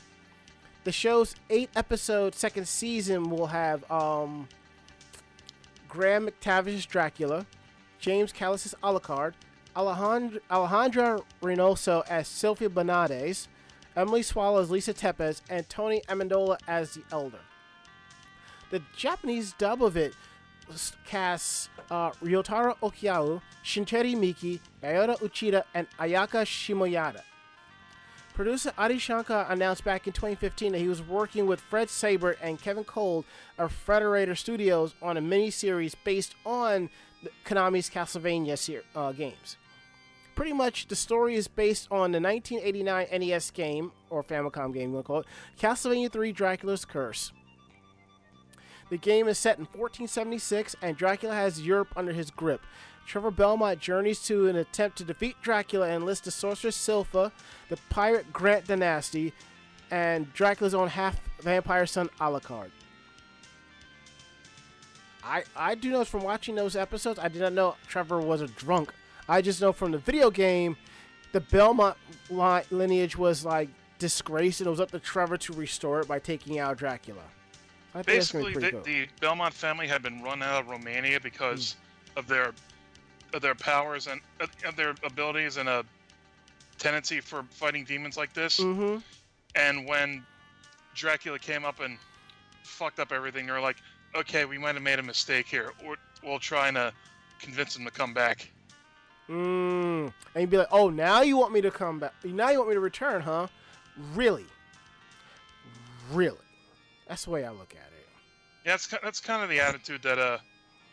[0.86, 4.48] The show's eight-episode second season will have um,
[5.90, 7.46] Graham McTavish's Dracula,
[8.00, 9.34] James Callis's Alucard,
[9.76, 13.50] Alejandra, Alejandra Reynoso as Sylvia Bernades,
[13.98, 17.42] Emily Swallow as Lisa Tepes, and Tony Amendola as the Elder.
[18.70, 20.14] The Japanese dub of it
[21.06, 27.22] casts uh, Ryotaro Okiayu, Shinteri Miki, Yayota Uchida, and Ayaka Shimoyada.
[28.34, 32.62] Producer Adi Shankar announced back in 2015 that he was working with Fred Seibert and
[32.62, 33.24] Kevin Kolde
[33.58, 36.92] of Frederator Studios on a miniseries based on
[37.46, 39.58] Konami's Castlevania ser- uh, games.
[40.36, 45.02] Pretty much, the story is based on the 1989 NES game, or Famicom game, we'll
[45.02, 45.26] call it,
[45.60, 47.32] Castlevania 3 Dracula's Curse.
[48.90, 52.62] The game is set in 1476, and Dracula has Europe under his grip.
[53.06, 57.32] Trevor Belmont journeys to an attempt to defeat Dracula and enlists the sorceress Sypha,
[57.70, 59.32] the pirate Grant Danasty,
[59.92, 62.70] and Dracula's own half vampire son Alucard.
[65.24, 68.48] I I do know from watching those episodes, I did not know Trevor was a
[68.48, 68.94] drunk.
[69.28, 70.78] I just know from the video game,
[71.32, 71.98] the Belmont
[72.30, 73.70] li- lineage was like
[74.00, 77.24] disgraced, and it was up to Trevor to restore it by taking out Dracula.
[77.98, 80.70] I think that's gonna be Basically, the, the Belmont family had been run out of
[80.70, 81.76] Romania because
[82.16, 82.54] of their
[83.34, 85.84] of their powers and of their abilities and a
[86.78, 88.60] tendency for fighting demons like this.
[88.60, 88.98] Mm-hmm.
[89.56, 90.24] And when
[90.94, 91.98] Dracula came up and
[92.64, 93.78] fucked up everything, they're like,
[94.16, 95.72] "Okay, we might have made a mistake here.
[95.84, 96.92] Or we'll try and uh,
[97.40, 98.50] convince him to come back."
[99.30, 100.14] Mm.
[100.36, 102.14] And you'd be like, oh, now you want me to come back?
[102.24, 103.48] Now you want me to return, huh?
[104.14, 104.46] Really?
[106.12, 106.38] Really?
[107.08, 108.08] That's the way I look at it.
[108.66, 110.38] Yeah, that's that's kind of the attitude that uh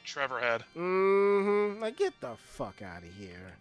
[0.05, 0.63] Trevor had.
[0.77, 1.81] Mm-hmm.
[1.81, 3.55] Like, get the fuck out of here.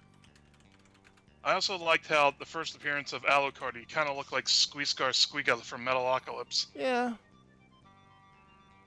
[1.44, 5.12] I also liked how the first appearance of Alucard, he kind of looked like Skwisgaar
[5.12, 6.68] Squeaga from Metalocalypse.
[6.76, 7.14] Yeah.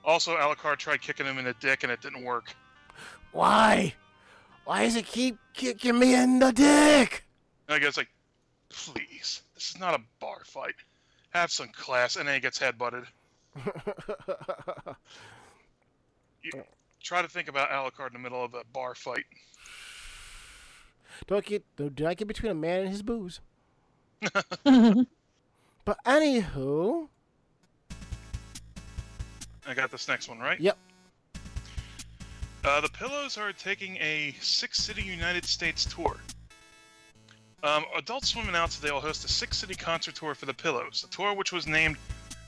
[0.05, 2.55] Also, Alucard tried kicking him in the dick and it didn't work.
[3.33, 3.93] Why?
[4.65, 7.25] Why does it keep kicking me in the dick?
[7.69, 8.09] And I guess like,
[8.71, 10.75] please, this is not a bar fight.
[11.31, 12.17] Have some class.
[12.17, 13.05] And then he gets headbutted.
[17.03, 19.25] Try to think about Alucard in the middle of a bar fight.
[21.27, 23.41] don't get do do not get between a man and his booze.
[25.85, 27.09] but anywho,
[29.67, 30.61] I got this next one right.
[30.61, 30.77] yep.
[32.65, 36.17] Uh, the Pillows are taking a six-city United States tour.
[37.63, 41.03] Um, Adult Swim announced that they will host a six-city concert tour for the Pillows.
[41.03, 41.97] The tour, which was named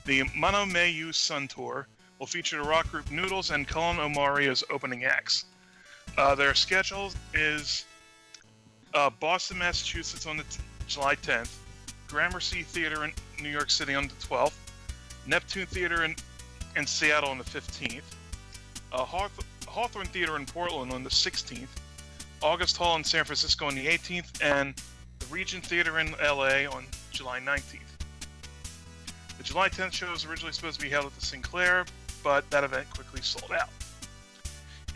[0.05, 1.87] the Manomeyu Sun Tour,
[2.19, 5.45] will feature the rock group Noodles and Cullen Omari as opening acts.
[6.17, 7.85] Uh, their schedule is
[8.93, 11.55] uh, Boston, Massachusetts on the t- July 10th,
[12.07, 14.53] Gramercy Theater in New York City on the 12th,
[15.27, 16.15] Neptune Theater in,
[16.75, 18.01] in Seattle on the 15th,
[18.91, 21.67] uh, Hawth- Hawthorne Theater in Portland on the 16th,
[22.41, 24.73] August Hall in San Francisco on the 18th, and
[25.19, 27.98] the Regent Theater in LA on July 19th.
[29.39, 31.85] The July 10th show was originally supposed to be held at the Sinclair,
[32.25, 33.69] but that event quickly sold out.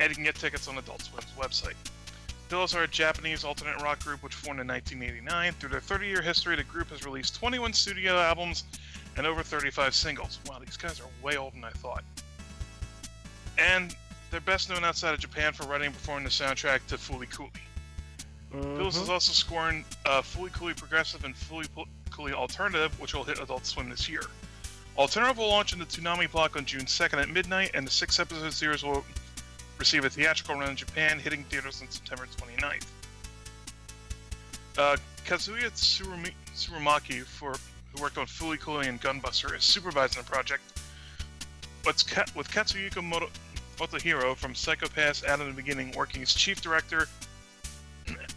[0.02, 1.76] And you can get tickets on Adult Swim's website.
[2.50, 5.54] Pillows are a Japanese alternate rock group which formed in 1989.
[5.54, 8.66] Through their 30 year history, the group has released 21 studio albums
[9.16, 10.40] and over 35 singles.
[10.46, 12.04] Wow, these guys are way older than I thought.
[13.58, 13.96] And
[14.30, 17.30] they're best known outside of Japan for writing and performing the soundtrack to Fooly
[18.62, 21.68] Pillows is also scoring uh, Fooly Cooly Progressive and Fooly
[22.12, 24.22] Cooly Alternative, which will hit Adult Swim this year.
[24.96, 28.20] Alternative will launch in the Toonami block on June 2nd at midnight, and the six
[28.20, 29.04] episode series will
[29.80, 32.86] receive a theatrical run in Japan, hitting theaters on September 29th.
[34.78, 37.56] Uh, Kazuya Tsurumi- Tsurumaki, for,
[37.94, 40.62] who worked on Fooly Cooly and Gunbuster, is supervising the project.
[41.84, 42.54] Ka- with
[43.04, 43.30] Moto-
[43.78, 47.08] Motohiro from Psycho-Pass out of the beginning working as chief director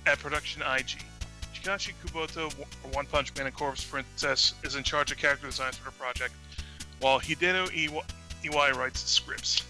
[0.06, 0.98] at Production IG.
[1.54, 2.52] Chikashi Kubota,
[2.84, 5.96] or One Punch Man and Corpse Princess, is in charge of character designs for the
[5.96, 6.34] project,
[7.00, 8.04] while Hideo Iwa-
[8.44, 9.62] Iwai writes the scripts.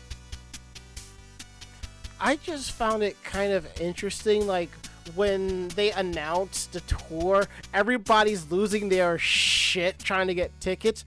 [2.21, 4.47] I just found it kind of interesting.
[4.47, 4.71] Like
[5.15, 11.05] when they announced the tour, everybody's losing their shit trying to get tickets.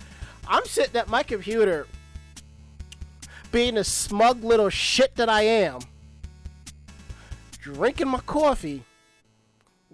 [0.48, 1.88] I'm sitting at my computer,
[3.52, 5.80] being the smug little shit that I am,
[7.60, 8.84] drinking my coffee,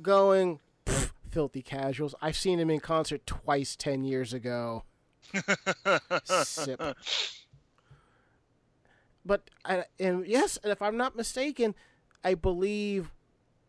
[0.05, 2.15] going, "Pfft, filthy casuals.
[2.21, 4.83] I've seen him in concert twice 10 years ago.
[6.23, 6.81] Sip.
[9.25, 11.73] But I, and yes, and if I'm not mistaken,
[12.23, 13.11] I believe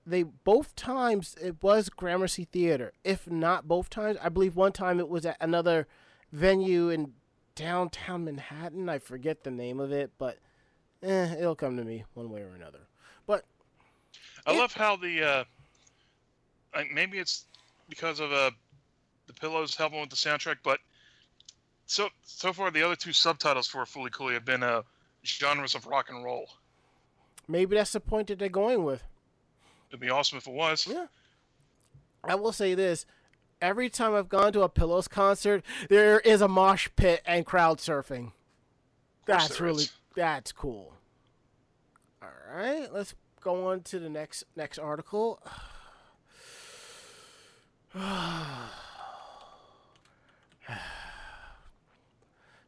[0.07, 2.93] they both times it was Gramercy Theater.
[3.03, 5.89] If not both times, I believe one time it was at another
[6.31, 7.13] venue in
[7.55, 8.89] downtown Manhattan.
[8.89, 10.39] I forget the name of it, but
[11.03, 12.81] eh, it'll come to me one way or another.
[13.27, 13.45] But
[14.47, 14.59] I Yeah.
[14.59, 15.45] love how the uh,
[16.93, 17.45] maybe it's
[17.89, 18.51] because of uh,
[19.27, 20.81] the pillows helping with the soundtrack, but
[21.87, 24.83] so so far the other two subtitles for Fooly Cooly have been uh,
[25.25, 26.49] genres of rock and roll.
[27.49, 29.03] Maybe that's the point that they're going with.
[29.91, 30.87] It'd be awesome if it was.
[30.87, 31.07] Yeah.
[32.25, 33.07] I will say this.
[33.63, 37.79] Every time I've gone to a Pillows concert, there is a mosh pit and crowd
[37.79, 38.33] surfing.
[39.27, 39.93] That's really is.
[40.15, 40.93] that's cool.
[42.21, 45.41] All right, let's go on to the next next article.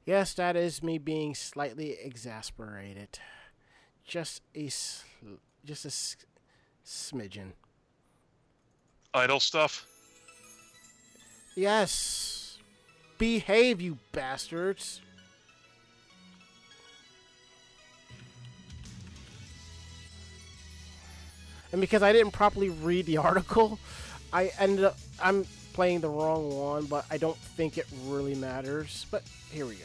[0.07, 3.19] yes, that is me being slightly exasperated.
[4.07, 5.05] Just a sl-
[5.65, 6.17] just a s-
[6.87, 7.53] smidgen.
[9.13, 9.87] Idle stuff.
[11.55, 12.59] Yes.
[13.19, 15.03] Behave, you bastards.
[21.71, 23.79] And because I didn't properly read the article,
[24.33, 29.07] I ended up I'm playing the wrong one, but I don't think it really matters.
[29.11, 29.85] But here we go.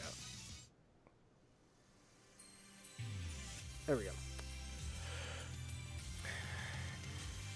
[3.86, 4.10] There we go.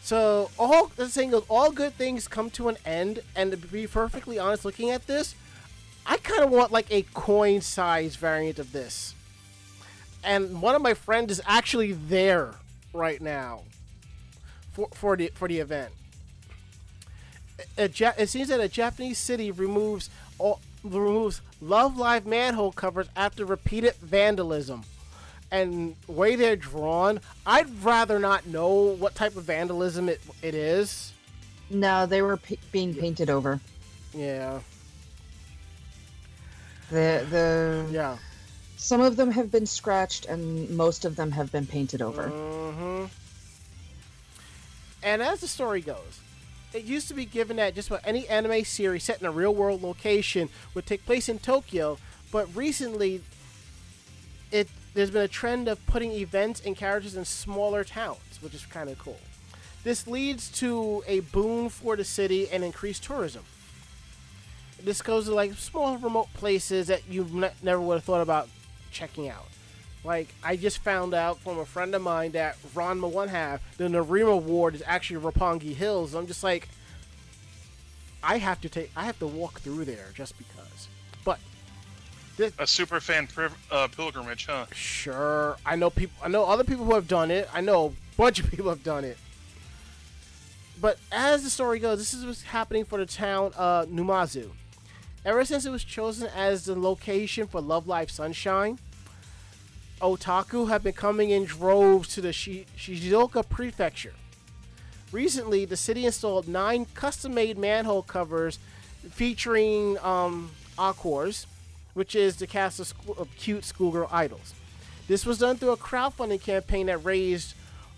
[0.03, 3.21] So all the thing is, all good things come to an end.
[3.37, 5.35] And to be perfectly honest, looking at this,
[6.07, 9.15] I kind of want like a coin size variant of this.
[10.25, 12.55] And one of my friends is actually there
[12.93, 13.63] right now
[14.73, 15.93] for for the for the event.
[17.77, 23.09] A, Ja- it seems that a Japanese city removes all, removes Love Live manhole covers
[23.17, 24.85] after repeated vandalism
[25.51, 31.13] and way they're drawn, I'd rather not know what type of vandalism it, it is.
[31.71, 33.59] No, they were p- being painted over.
[34.15, 34.61] Yeah,
[36.91, 38.17] The the yeah.
[38.77, 42.29] some of them have been scratched and most of them have been painted over.
[42.31, 43.05] Mm-hmm.
[45.03, 46.21] And as the story goes,
[46.73, 49.55] it used to be given that just about any anime series set in a real
[49.55, 51.99] world location would take place in Tokyo,
[52.31, 53.23] but recently
[54.51, 58.67] it there's been a trend of putting events and characters in smaller towns, which is
[58.67, 59.21] kind of cool.
[59.85, 63.45] This leads to a boon for the city and increased tourism.
[64.83, 68.49] This goes to like small remote places that you ne- never would have thought about
[68.91, 69.47] checking out.
[70.05, 73.85] Like I just found out from a friend of mine that Ranma One Half, the
[73.85, 76.15] Nerima Ward is actually Roppongi Hills.
[76.15, 76.69] I'm just like,
[78.23, 80.89] I have to take, I have to walk through there just because.
[81.25, 81.39] But
[82.59, 84.67] A super fan priv- uh, pilgrimage, huh?
[84.73, 87.49] sure, I know people, I know other people who have done it.
[87.53, 89.19] I know a bunch of people have done it.
[90.81, 94.51] But as the story goes, this is what's happening for the town of Numazu.
[95.25, 98.79] Ever since it was chosen as the location for Love Live Sunshine,
[100.01, 104.15] otaku have been coming in droves to the Shi- Shizuoka prefecture.
[105.11, 108.59] Recently, the city installed nine custom-made manhole covers
[109.11, 111.47] featuring um, Aqours,
[111.95, 114.55] which is the cast of, school- of cute schoolgirl idols.
[115.07, 117.55] This was done through a crowdfunding campaign that raised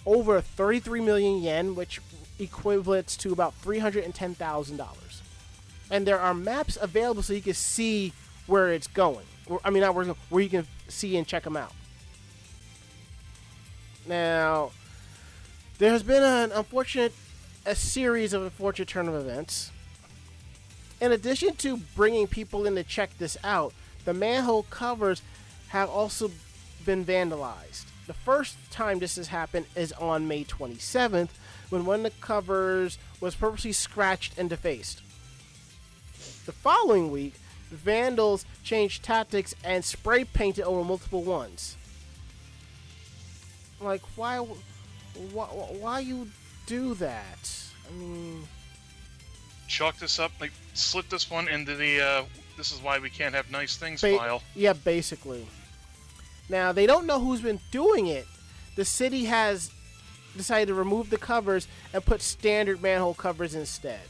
[0.06, 2.00] over 33 million yen, which
[2.38, 4.86] equivalents to about $310,000.
[5.90, 8.12] And there are maps available so you can see
[8.46, 9.26] where it's going.
[9.64, 11.72] I mean, not where, where you can see and check them out.
[14.06, 14.72] Now,
[15.78, 17.12] there has been an unfortunate,
[17.66, 19.70] a series of unfortunate turn of events.
[21.00, 23.72] In addition to bringing people in to check this out,
[24.04, 25.22] the manhole covers
[25.68, 26.30] have also
[26.84, 27.84] been vandalized.
[28.06, 31.30] The first time this has happened is on May 27th,
[31.68, 35.02] when one of the covers was purposely scratched and defaced.
[36.46, 37.34] The following week,
[37.70, 41.76] the vandals changed tactics and spray painted over multiple ones.
[43.80, 44.38] Like, why,
[45.32, 46.28] why, why you
[46.66, 47.70] do that?
[47.88, 48.46] I mean,
[49.68, 52.00] Chalk this up, like slip this one into the.
[52.00, 52.24] Uh,
[52.56, 54.42] this is why we can't have nice things Ba- file.
[54.54, 55.46] Yeah, basically.
[56.48, 58.26] Now they don't know who's been doing it.
[58.74, 59.70] The city has
[60.36, 64.00] decided to remove the covers and put standard manhole covers instead.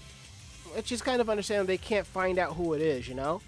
[0.74, 1.66] Which is kind of understandable.
[1.66, 3.42] They can't find out who it is, you know.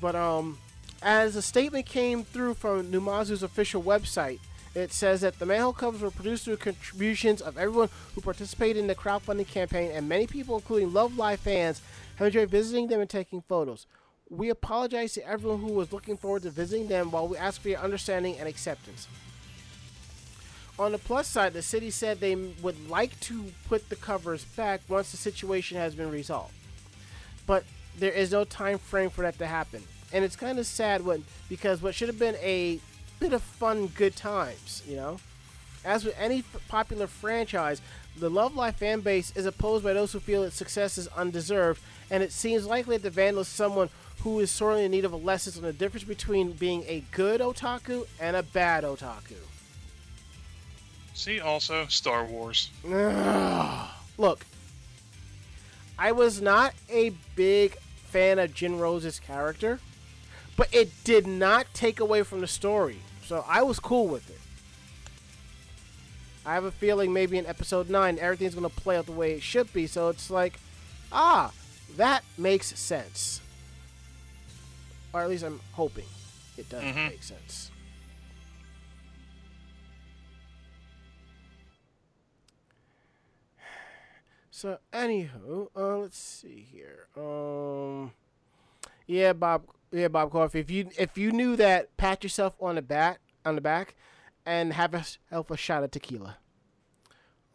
[0.00, 0.58] But um,
[1.04, 4.40] as a statement came through from Numazu's official website,
[4.74, 8.86] it says that the manhole covers were produced through contributions of everyone who participated in
[8.86, 11.82] the crowdfunding campaign, and many people, including Love Live fans,
[12.16, 13.86] have enjoyed visiting them and taking photos.
[14.30, 17.68] We apologize to everyone who was looking forward to visiting them while we ask for
[17.68, 19.06] your understanding and acceptance.
[20.78, 24.80] On the plus side, the city said they would like to put the covers back
[24.88, 26.54] once the situation has been resolved.
[27.46, 27.64] But
[27.96, 29.84] there is no time frame for that to happen.
[30.12, 32.78] And it's kind of sad when because what should have been a
[33.20, 35.18] bit of fun good times, you know?
[35.84, 37.80] As with any f- popular franchise,
[38.16, 41.82] the Love Live fan base is opposed by those who feel its success is undeserved,
[42.10, 43.90] and it seems likely that the Vandal is someone
[44.22, 47.40] who is sorely in need of a lesson on the difference between being a good
[47.40, 49.36] otaku and a bad otaku.
[51.12, 52.70] See also Star Wars.
[54.16, 54.46] Look,
[55.98, 57.76] I was not a big
[58.06, 59.80] fan of Jin Rose's character,
[60.56, 64.38] but it did not take away from the story, so I was cool with it.
[66.46, 69.32] I have a feeling maybe in episode 9 everything's going to play out the way
[69.32, 70.58] it should be, so it's like,
[71.10, 71.52] ah,
[71.96, 73.40] that makes sense.
[75.12, 76.04] Or at least I'm hoping
[76.58, 77.08] it does Mhm.
[77.10, 77.70] make sense.
[84.50, 87.06] So, anywho, uh, let's see here.
[87.16, 88.12] Um,
[89.06, 89.64] yeah, Bob.
[89.94, 90.58] Yeah, Bob Coffee.
[90.60, 93.94] If you if you knew that, pat yourself on the back on the back,
[94.44, 96.38] and have yourself a shot of tequila.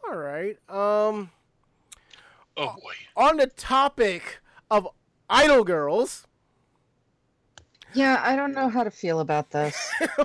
[0.08, 0.56] All right.
[0.68, 1.30] Um,
[2.56, 2.94] Oh boy.
[3.16, 4.38] on the topic
[4.70, 4.88] of
[5.28, 6.26] idol girls.
[7.92, 9.92] Yeah, I don't know how to feel about this.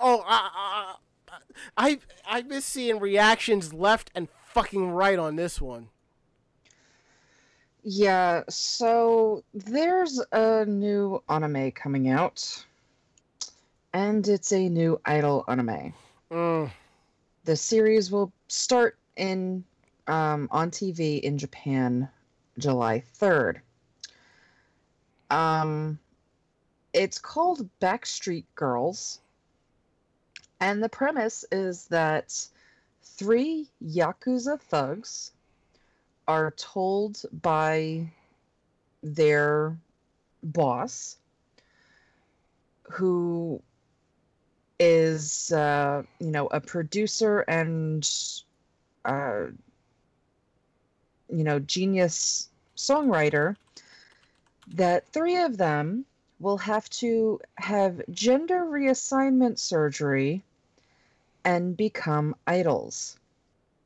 [0.00, 0.96] Oh, I,
[1.28, 1.36] I,
[1.76, 5.88] I, I miss seeing reactions left and fucking right on this one.
[7.84, 12.64] Yeah, so there's a new anime coming out,
[13.92, 15.92] and it's a new idol anime.
[16.30, 16.70] Mm.
[17.44, 19.64] The series will start in
[20.06, 22.08] um, on TV in Japan
[22.56, 23.60] July 3rd.
[25.30, 25.98] Um,
[26.92, 29.20] it's called Backstreet Girls,
[30.60, 32.46] and the premise is that
[33.02, 35.32] three Yakuza thugs
[36.28, 38.10] are told by
[39.02, 39.76] their
[40.42, 41.16] boss,
[42.84, 43.60] who
[44.78, 48.08] is, uh, you know, a producer and,
[49.04, 49.46] uh,
[51.28, 53.56] you know, genius songwriter,
[54.74, 56.04] that three of them
[56.40, 60.42] will have to have gender reassignment surgery
[61.44, 63.16] and become idols.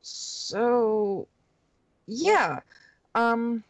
[0.01, 1.27] So,
[2.07, 2.61] yeah.
[3.15, 3.63] Um,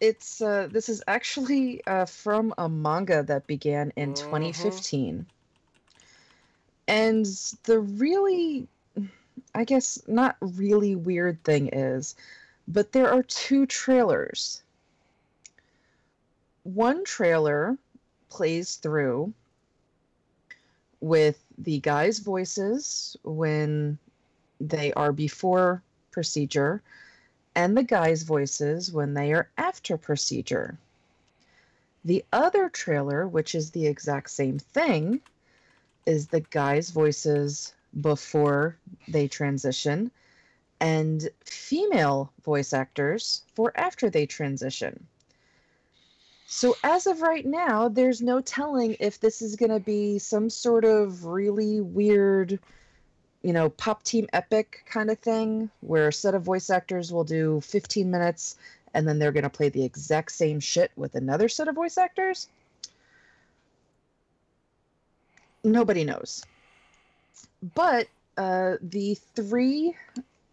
[0.00, 4.16] it's uh, this is actually uh, from a manga that began in Mhm.
[4.16, 5.26] 2015.
[6.88, 7.26] And
[7.64, 8.68] the really,
[9.54, 12.14] I guess, not really weird thing is,
[12.68, 14.62] but there are two trailers.
[16.64, 17.78] One trailer
[18.28, 19.34] plays through
[21.00, 23.98] with the guys' voices when
[24.60, 25.82] they are before
[26.12, 26.82] procedure
[27.54, 30.78] and the guys' voices when they are after procedure.
[32.04, 35.20] The other trailer, which is the exact same thing,
[36.06, 38.76] is the guys' voices before
[39.08, 40.10] they transition
[40.82, 45.06] and female voice actors for after they transition.
[46.46, 50.50] So, as of right now, there's no telling if this is going to be some
[50.50, 52.58] sort of really weird,
[53.42, 57.24] you know, pop team epic kind of thing where a set of voice actors will
[57.24, 58.56] do 15 minutes
[58.94, 61.98] and then they're going to play the exact same shit with another set of voice
[61.98, 62.48] actors.
[65.64, 66.44] Nobody knows.
[67.74, 69.96] But uh, the three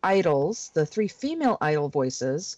[0.03, 2.57] idols, the three female idol voices,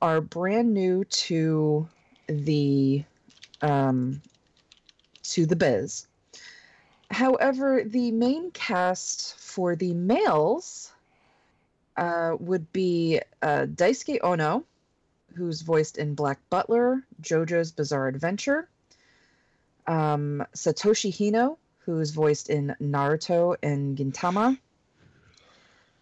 [0.00, 1.88] are brand new to
[2.28, 3.02] the
[3.62, 4.22] um,
[5.24, 6.06] to the biz.
[7.10, 10.92] However, the main cast for the males
[11.96, 14.64] uh, would be uh, Daisuke Ono,
[15.34, 18.68] who's voiced in Black Butler, JoJo's Bizarre Adventure,
[19.86, 24.58] um, Satoshi Hino, who's voiced in Naruto and Gintama,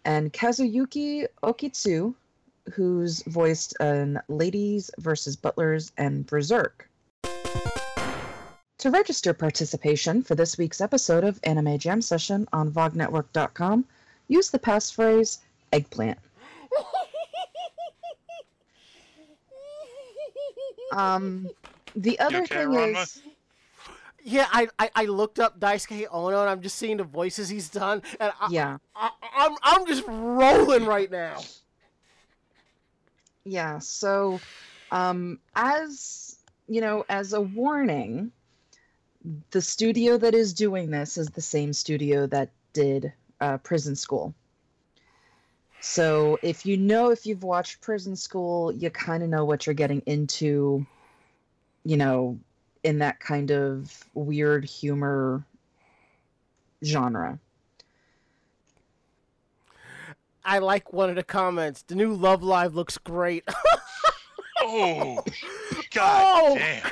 [0.03, 2.13] and Kazuyuki Okitsu,
[2.73, 6.89] who's voiced in Ladies versus Butlers and Berserk.
[8.79, 13.85] To register participation for this week's episode of Anime Jam Session on VogNetwork.com,
[14.27, 15.39] use the passphrase
[15.71, 16.19] eggplant.
[20.91, 21.49] Um,
[21.95, 23.03] the other okay, thing Ranma?
[23.03, 23.21] is,
[24.23, 27.69] Yeah, I, I, I looked up Daisuke Ono and I'm just seeing the voices he's
[27.69, 31.41] done, and I, yeah, I, I'm I'm just rolling right now.
[33.43, 33.79] yeah.
[33.79, 34.39] So,
[34.91, 38.31] um, as you know, as a warning,
[39.51, 43.11] the studio that is doing this is the same studio that did
[43.41, 44.33] uh, Prison School.
[45.79, 49.73] So, if you know if you've watched Prison School, you kind of know what you're
[49.75, 50.85] getting into.
[51.83, 52.39] You know,
[52.83, 55.43] in that kind of weird humor
[56.83, 57.39] genre.
[60.43, 61.81] I like one of the comments.
[61.83, 63.43] The new Love Live looks great.
[64.69, 65.23] Oh,
[65.93, 66.55] god Oh.
[66.55, 66.91] damn!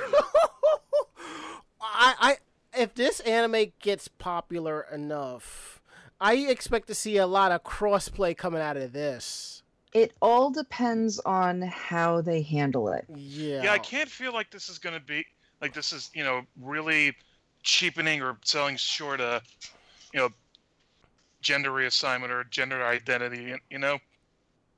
[1.95, 2.37] I, I
[2.81, 5.81] if this anime gets popular enough,
[6.19, 9.63] I expect to see a lot of crossplay coming out of this.
[9.93, 13.05] It all depends on how they handle it.
[13.15, 13.63] Yeah.
[13.63, 15.25] Yeah, I can't feel like this is gonna be
[15.61, 17.15] like this is you know really
[17.63, 19.41] cheapening or selling short a
[20.13, 20.29] you know
[21.41, 23.55] gender reassignment or gender identity.
[23.69, 23.99] You know,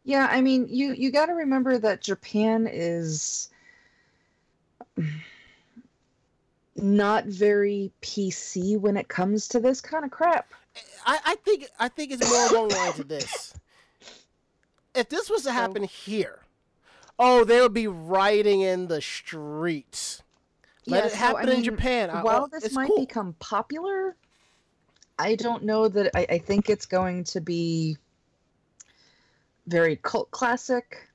[0.03, 3.49] Yeah, I mean, you you got to remember that Japan is
[6.77, 10.53] not very PC when it comes to this kind of crap.
[11.05, 13.53] I, I think I think it's more along the lines of this.
[14.95, 15.87] If this was to So- happen oh.
[15.87, 16.39] here,
[17.19, 20.23] oh, they would be rioting in the streets.
[20.85, 22.09] Let Yeah, it so, I happen in mean, Japan.
[22.09, 22.99] I- While oh, this might cool.
[23.05, 24.15] become popular,
[25.19, 27.97] I don't know that I, I think it's going to be
[29.67, 31.09] very cult classic,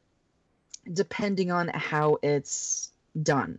[0.92, 2.90] depending on how it's
[3.22, 3.58] done.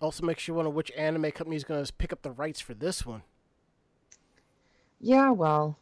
[0.00, 2.74] Also makes you wonder which anime company is going to pick up the rights for
[2.74, 3.22] this one.
[5.00, 5.76] Yeah, well,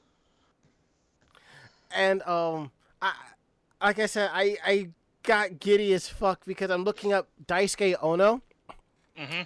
[1.95, 3.13] and um I
[3.81, 4.89] like I said I I
[5.23, 8.43] got giddy as fuck because I'm looking up Daisuke Ono.
[9.17, 9.43] hmm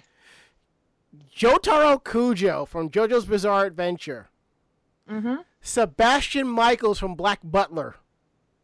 [1.35, 4.29] Jotaro Kujo from JoJo's Bizarre Adventure.
[5.09, 5.35] mm-hmm.
[5.61, 7.95] Sebastian Michaelis from Black Butler.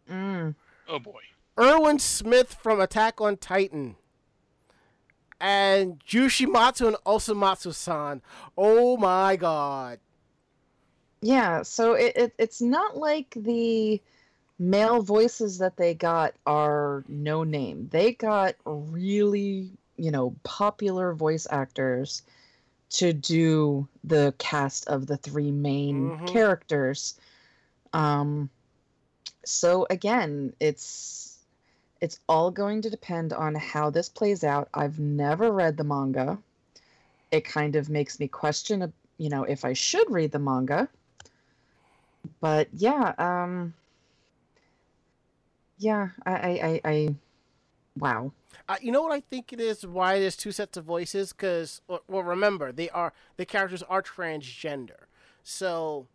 [0.10, 0.56] Mm.
[0.88, 1.22] oh boy.
[1.60, 3.96] Erwin Smith from Attack on Titan.
[5.44, 8.22] And Jushimatsu and Osomatsu-san.
[8.58, 10.00] Oh my god.
[11.22, 14.02] Yeah, so it, it it's not like the
[14.60, 17.90] male voices that they got are no name.
[17.92, 22.24] They got really, you know, popular voice actors
[22.92, 26.26] to do the cast of the three main Mhm.
[26.26, 27.20] characters.
[27.94, 28.50] Um
[29.46, 31.33] so again, it's
[32.04, 34.68] it's all going to depend on how this plays out.
[34.74, 36.38] I've never read the manga.
[37.32, 40.90] It kind of makes me question, you know, if I should read the manga
[42.40, 43.74] but yeah um
[45.78, 47.16] yeah i i i, I
[47.98, 48.32] wow
[48.70, 49.86] Uh, you know what I think it is?
[49.86, 51.34] Why there's two sets of voices?
[51.34, 55.02] Because well, remember they are the characters are transgender,
[55.44, 56.08] so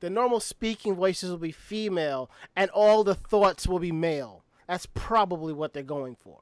[0.00, 4.44] the normal speaking voices will be female, and all the thoughts will be male.
[4.68, 6.38] That's probably what they're going for.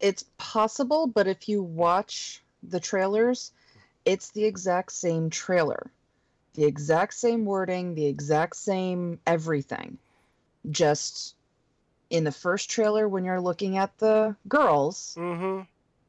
[0.00, 3.52] it's possible but if you watch the trailers
[4.06, 5.90] it's the exact same trailer
[6.54, 9.98] the exact same wording the exact same everything
[10.70, 11.34] just
[12.08, 15.62] in the first trailer when you're looking at the girls Mm-hmm.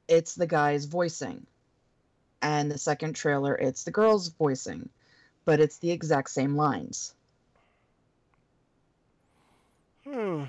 [0.07, 1.45] it's the guy's voicing.
[2.43, 4.89] And the second trailer, it's the girl's voicing.
[5.45, 7.13] But it's the exact same lines.
[10.03, 10.45] Hmm.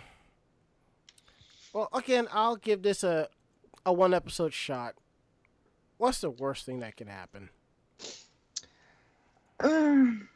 [1.72, 3.28] Well, again, I'll give this a
[3.84, 4.94] a one episode shot.
[5.98, 7.48] What's the worst thing that can happen?
[9.60, 10.28] Um,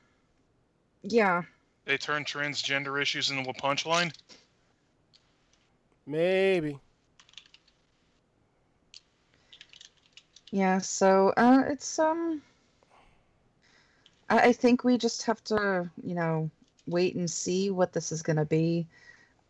[1.02, 1.42] yeah.
[1.84, 4.12] They turn transgender issues into a punchline.
[6.06, 6.78] Maybe.
[10.52, 12.40] Yeah, so uh it's um
[14.30, 16.50] I, I think we just have to, you know,
[16.86, 18.86] wait and see what this is gonna be.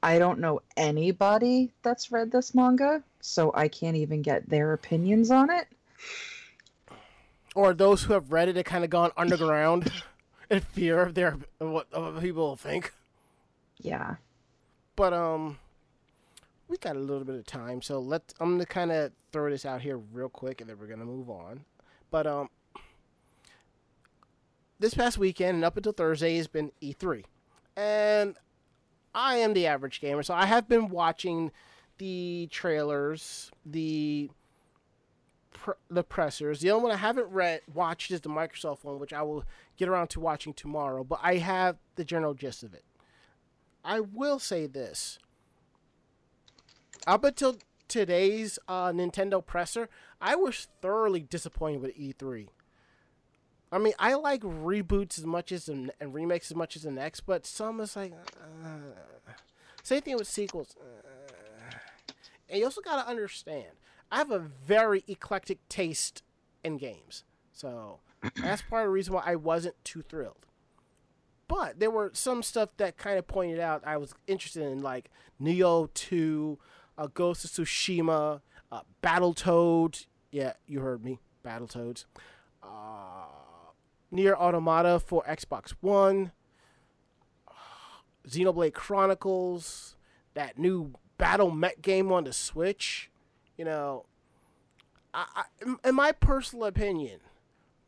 [0.03, 5.30] I don't know anybody that's read this manga, so I can't even get their opinions
[5.30, 5.66] on it.
[7.55, 9.90] Or those who have read it have kind of gone underground
[10.51, 12.92] in fear of their what of people will think.
[13.78, 14.16] Yeah.
[14.94, 15.59] But um,
[16.68, 19.64] we got a little bit of time, so let I'm gonna kind of throw this
[19.64, 21.64] out here real quick, and then we're gonna move on.
[22.11, 22.51] But um,
[24.78, 27.24] this past weekend and up until Thursday has been E3,
[27.76, 28.36] and
[29.17, 31.51] I am the average gamer, so I have been watching
[31.97, 34.31] the trailers, the
[35.55, 36.61] pr- the pressers.
[36.61, 39.45] The only one I haven't read watched is the Microsoft one, which I will
[39.79, 41.03] get around to watching tomorrow.
[41.03, 42.85] But I have the general gist of it.
[43.83, 45.19] I will say this.
[47.07, 47.57] Up until
[47.89, 49.89] today's uh, Nintendo presser,
[50.21, 52.49] I was thoroughly disappointed with E3.
[53.73, 56.91] I mean, I like reboots as much as the, and remakes as much as the
[56.91, 58.12] next, but some is like,
[58.64, 58.69] uh,
[59.83, 60.77] same thing with sequels.
[60.81, 61.75] Uh,
[62.49, 63.73] and you also got to understand,
[64.11, 66.23] I have a very eclectic taste
[66.62, 67.99] in games, so
[68.37, 70.47] that's part of the reason why I wasn't too thrilled.
[71.49, 75.11] But there were some stuff that kind of pointed out I was interested in, like
[75.41, 76.59] Nioh 2,
[76.99, 78.41] uh, Ghost of Tsushima,
[78.73, 80.07] uh, Battletoads.
[80.31, 81.21] Yeah, you heard me.
[81.45, 82.07] Battletoads.
[82.62, 83.27] Uh,
[84.11, 86.32] Nier Automata for Xbox One.
[88.28, 89.96] Xenoblade Chronicles,
[90.34, 93.09] that new Battle Met game on the Switch.
[93.57, 94.07] You know,
[95.14, 97.20] I, I, in- in my personal opinion,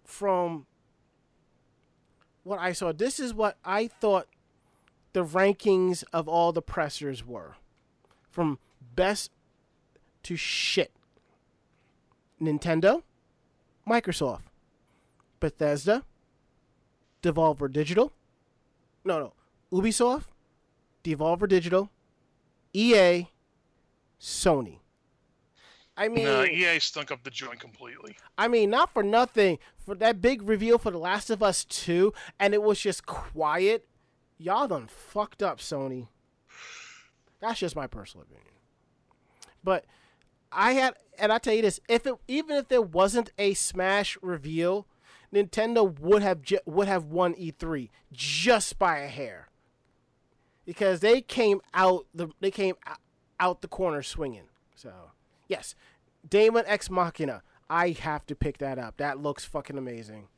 [0.04, 0.66] from
[2.44, 4.28] what I saw, this is what I thought
[5.12, 7.56] the rankings of all the pressers were
[8.30, 8.58] from
[8.94, 9.30] best
[10.22, 10.92] to shit.
[12.40, 13.02] Nintendo,
[13.88, 14.42] Microsoft,
[15.40, 16.04] Bethesda,
[17.22, 18.12] Devolver Digital,
[19.04, 19.32] no, no,
[19.72, 20.24] Ubisoft,
[21.04, 21.90] Devolver Digital,
[22.72, 23.28] EA,
[24.20, 24.78] Sony.
[25.96, 28.16] I mean, No, EA stunk up the joint completely.
[28.36, 29.58] I mean, not for nothing.
[29.84, 33.88] For that big reveal for The Last of Us 2, and it was just quiet.
[34.36, 36.06] Y'all done fucked up, Sony.
[37.40, 38.52] That's just my personal opinion.
[39.64, 39.86] But
[40.52, 44.16] I had, and I tell you this: if it, even if there wasn't a Smash
[44.22, 44.86] reveal,
[45.32, 49.48] Nintendo would have ju- would have won E3 just by a hair,
[50.64, 52.94] because they came out the they came ou-
[53.40, 54.48] out the corner swinging.
[54.74, 54.92] So
[55.48, 55.74] yes,
[56.28, 57.42] Daemon X Machina.
[57.70, 58.96] I have to pick that up.
[58.96, 60.28] That looks fucking amazing.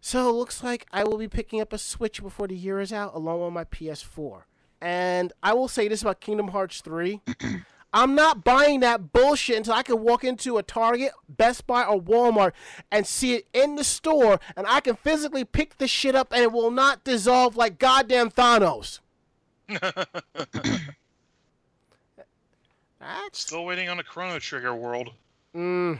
[0.00, 2.92] So it looks like I will be picking up a Switch before the year is
[2.92, 4.42] out, along with my PS4.
[4.80, 7.20] And I will say this about Kingdom Hearts 3.
[7.92, 12.00] I'm not buying that bullshit until I can walk into a Target, Best Buy, or
[12.00, 12.52] Walmart
[12.90, 16.42] and see it in the store, and I can physically pick the shit up and
[16.42, 19.00] it will not dissolve like goddamn Thanos.
[23.00, 23.40] That's.
[23.40, 25.10] Still waiting on a Chrono Trigger world.
[25.54, 25.98] Mm,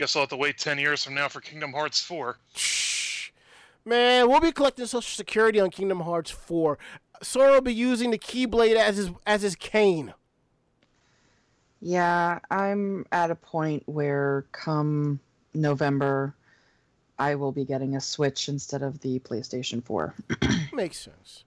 [0.00, 2.38] Guess I'll have to wait 10 years from now for Kingdom Hearts 4.
[2.54, 3.30] Shh.
[3.84, 6.78] Man, we'll be collecting Social Security on Kingdom Hearts 4.
[7.22, 10.14] Sora will be using the Keyblade as his as his cane.
[11.80, 15.18] Yeah, I'm at a point where come
[15.54, 16.34] November,
[17.18, 20.14] I will be getting a Switch instead of the PlayStation 4.
[20.72, 21.44] Makes sense.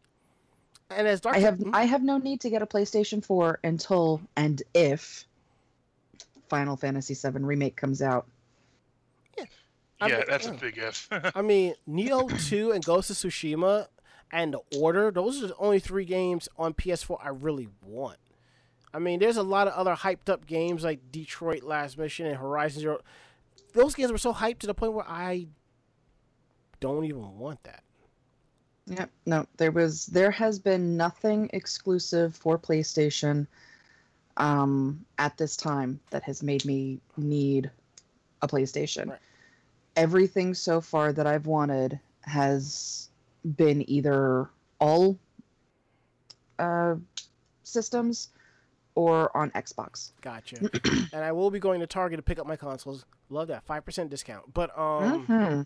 [0.89, 1.35] And as Dr.
[1.35, 1.69] I have Hmm?
[1.73, 5.25] I have no need to get a PlayStation 4 until and if
[6.49, 8.25] Final Fantasy VII remake comes out.
[10.01, 11.07] I'm- yeah, that's a big if.
[11.35, 13.87] I mean, Nioh 2 and Ghost of Tsushima
[14.31, 18.17] and The Order, those are the only three games on PS4 I really want.
[18.93, 22.37] I mean, there's a lot of other hyped up games like Detroit Last Mission and
[22.37, 22.99] Horizon Zero.
[23.73, 25.47] Those games were so hyped to the point where I
[26.79, 27.83] don't even want that.
[28.87, 29.09] Yep.
[29.25, 33.47] No, there was there has been nothing exclusive for PlayStation
[34.35, 37.71] um at this time that has made me need
[38.41, 39.09] a PlayStation.
[39.11, 39.19] Right.
[39.95, 43.09] Everything so far that I've wanted has
[43.55, 45.17] been either all
[46.59, 46.95] uh
[47.63, 48.29] systems
[48.95, 50.11] or on Xbox.
[50.21, 50.57] Gotcha.
[51.13, 53.05] and I will be going to Target to pick up my consoles.
[53.29, 53.65] Love that.
[53.67, 54.53] 5% discount.
[54.53, 55.65] But, um, Mhm.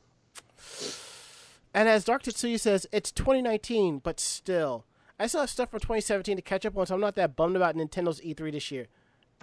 [1.73, 4.85] and as Dark Tetsuya says, it's 2019, but still.
[5.19, 7.55] I still have stuff from 2017 to catch up on, so I'm not that bummed
[7.55, 8.87] about Nintendo's E3 this year.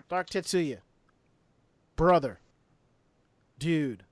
[0.08, 0.78] Dark Tetsuya.
[1.96, 2.40] Brother.
[3.58, 4.04] Dude.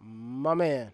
[0.00, 0.92] My man.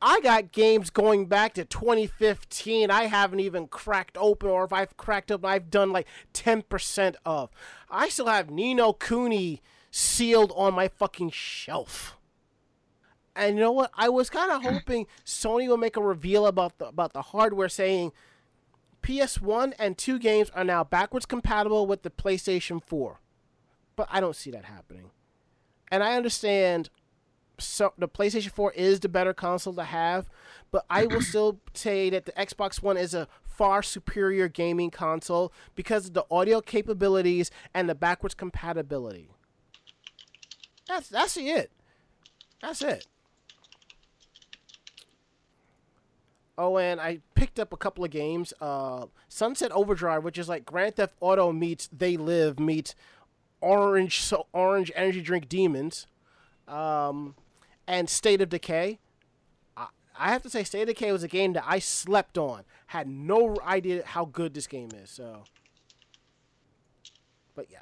[0.00, 4.96] I got games going back to 2015 I haven't even cracked open, or if I've
[4.96, 7.50] cracked open, I've done like 10% of.
[7.90, 12.16] I still have Ni no Kuni sealed on my fucking shelf.
[13.34, 13.90] And you know what?
[13.94, 17.68] I was kind of hoping Sony would make a reveal about the about the hardware,
[17.68, 18.12] saying
[19.02, 23.20] PS1 and 2 games are now backwards compatible with the PlayStation 4.
[23.96, 25.10] But I don't see that happening.
[25.90, 26.90] And I understand
[27.58, 30.28] so the PlayStation 4 is the better console to have,
[30.70, 35.52] but I will still say that the Xbox One is a far superior gaming console
[35.74, 39.30] because of the audio capabilities and the backwards compatibility.
[40.86, 41.70] That's that's it.
[42.62, 43.06] That's it.
[46.56, 48.52] Oh, and I picked up a couple of games.
[48.60, 52.96] Uh, Sunset Overdrive, which is like Grand Theft Auto meets They Live meets
[53.60, 56.06] Orange so Orange Energy Drink Demons,
[56.66, 57.36] um,
[57.88, 59.00] and State of Decay.
[59.76, 59.86] I,
[60.16, 62.62] I have to say, State of Decay was a game that I slept on.
[62.88, 65.10] Had no idea how good this game is.
[65.10, 65.42] So,
[67.56, 67.78] but yeah.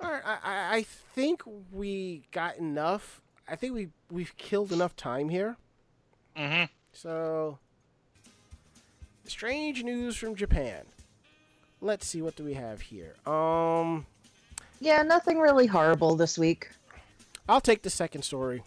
[0.00, 3.20] All right, I, I, I think we got enough.
[3.46, 5.56] I think we we've killed enough time here.
[6.36, 7.58] hmm So,
[9.24, 10.84] strange news from Japan.
[11.80, 13.14] Let's see what do we have here.
[13.26, 14.06] Um,
[14.80, 16.70] Yeah, nothing really horrible this week.
[17.48, 18.62] I'll take the second story.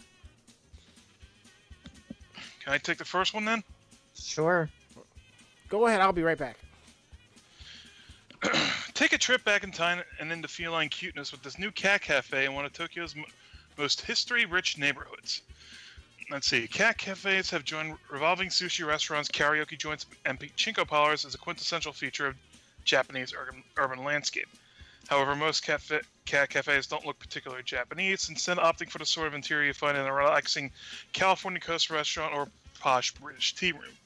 [2.68, 3.64] Can I take the first one then?
[4.14, 4.70] Sure.
[5.70, 6.02] Go ahead.
[6.02, 6.58] I'll be right back.
[8.94, 12.44] Take a trip back in time and into feline cuteness with this new cat cafe
[12.44, 13.24] in one of Tokyo's m-
[13.78, 15.44] most history-rich neighborhoods.
[16.30, 16.68] let's see.
[16.68, 21.94] Cat cafes have joined revolving sushi restaurants, karaoke joints, and pachinko parlors as a quintessential
[21.94, 22.36] feature of
[22.84, 24.50] Japanese urban, urban landscape.
[25.08, 29.34] However, most cafe, cat cafes don't look particularly Japanese, instead opting for the sort of
[29.34, 30.70] interior find in a relaxing
[31.14, 32.48] California coast restaurant or
[32.80, 33.98] posh British tea room.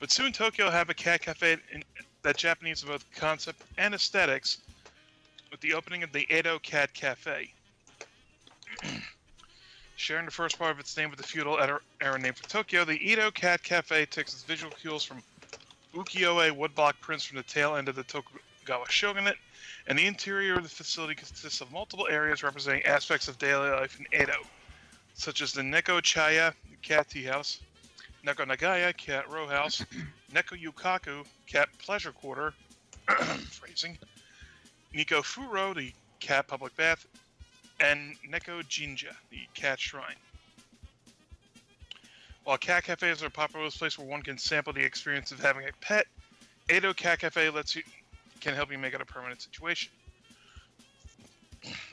[0.00, 1.82] But soon Tokyo will have a cat cafe in,
[2.22, 4.58] that Japanese in both concept and aesthetics
[5.50, 7.48] with the opening of the Edo Cat Cafe.
[9.96, 12.98] Sharing the first part of its name with the feudal era- name for Tokyo, the
[12.98, 15.22] Edo Cat Cafe takes its visual cues from
[15.94, 18.04] ukiyo-e woodblock prints from the tail end of the
[18.66, 19.36] Tokugawa shogunate,
[19.86, 23.98] and the interior of the facility consists of multiple areas representing aspects of daily life
[24.00, 24.42] in Edo,
[25.14, 26.52] such as the Neko Chaya
[26.82, 27.60] Cat Tea House,
[28.26, 29.84] Neko Nagaya Cat Row House,
[30.34, 32.52] Neko Yukaku Cat Pleasure Quarter,
[33.50, 33.96] phrasing,
[34.94, 37.06] Neko Furo, the cat public bath,
[37.78, 40.16] and Neko Jinja, the cat shrine.
[42.42, 45.68] While cat cafes are a popular place where one can sample the experience of having
[45.68, 46.06] a pet,
[46.68, 47.82] Edo Cat Cafe lets you
[48.40, 49.92] can help you make it a permanent situation.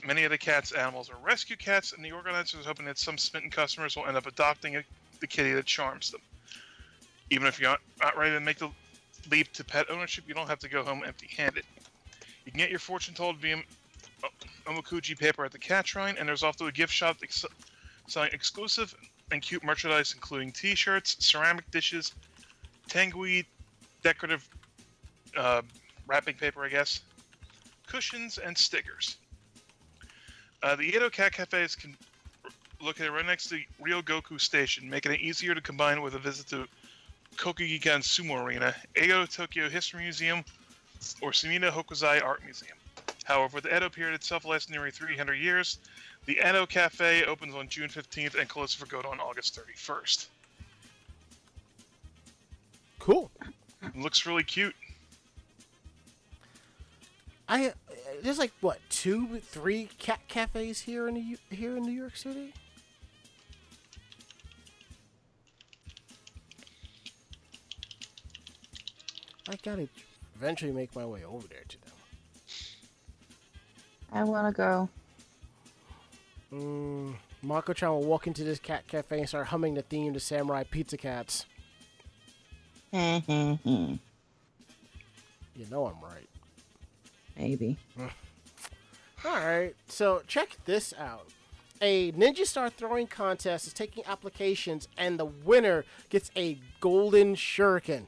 [0.05, 3.17] Many of the cat's animals are rescue cats, and the organizers are hoping that some
[3.17, 4.83] smitten customers will end up adopting a,
[5.21, 6.21] the kitty that charms them.
[7.29, 8.69] Even if you're not, ready to make the
[9.31, 11.63] leap to pet ownership, you don't have to go home empty-handed.
[12.45, 13.57] You can get your fortune told via
[14.67, 17.45] Omikuji paper at the Cat Shrine, and there's also a gift shop ex-
[18.07, 18.93] selling exclusive
[19.31, 22.11] and cute merchandise, including T-shirts, ceramic dishes,
[22.89, 23.45] tangui,
[24.03, 24.47] decorative
[25.37, 25.61] uh,
[26.07, 27.01] wrapping paper, I guess,
[27.87, 29.17] cushions, and stickers.
[30.61, 31.97] Uh, the Edo Cat Cafe is con-
[32.81, 36.67] located right next to Ryogoku Station, making it easier to combine with a visit to
[37.35, 40.43] Kokugikan Sumo Arena, Edo Tokyo History Museum,
[41.21, 42.77] or Sumida Hokusai Art Museum.
[43.25, 45.79] However, the Edo period itself lasts nearly 300 years.
[46.25, 50.27] The Edo Cafe opens on June 15th and closes for good on August 31st.
[52.99, 53.29] Cool.
[53.81, 54.75] It looks really cute.
[57.47, 57.71] I uh,
[58.21, 62.53] there's like what two, three cat cafes here in the here in New York City.
[69.49, 69.89] I gotta
[70.35, 71.91] eventually make my way over there to them.
[74.13, 74.89] I want to go.
[76.53, 80.63] Mm, Mako-chan will walk into this cat cafe and start humming the theme to Samurai
[80.63, 81.45] Pizza Cats.
[85.55, 86.27] You know I'm right.
[89.25, 91.27] All right, so check this out.
[91.81, 98.05] A Ninja Star throwing contest is taking applications, and the winner gets a golden shuriken.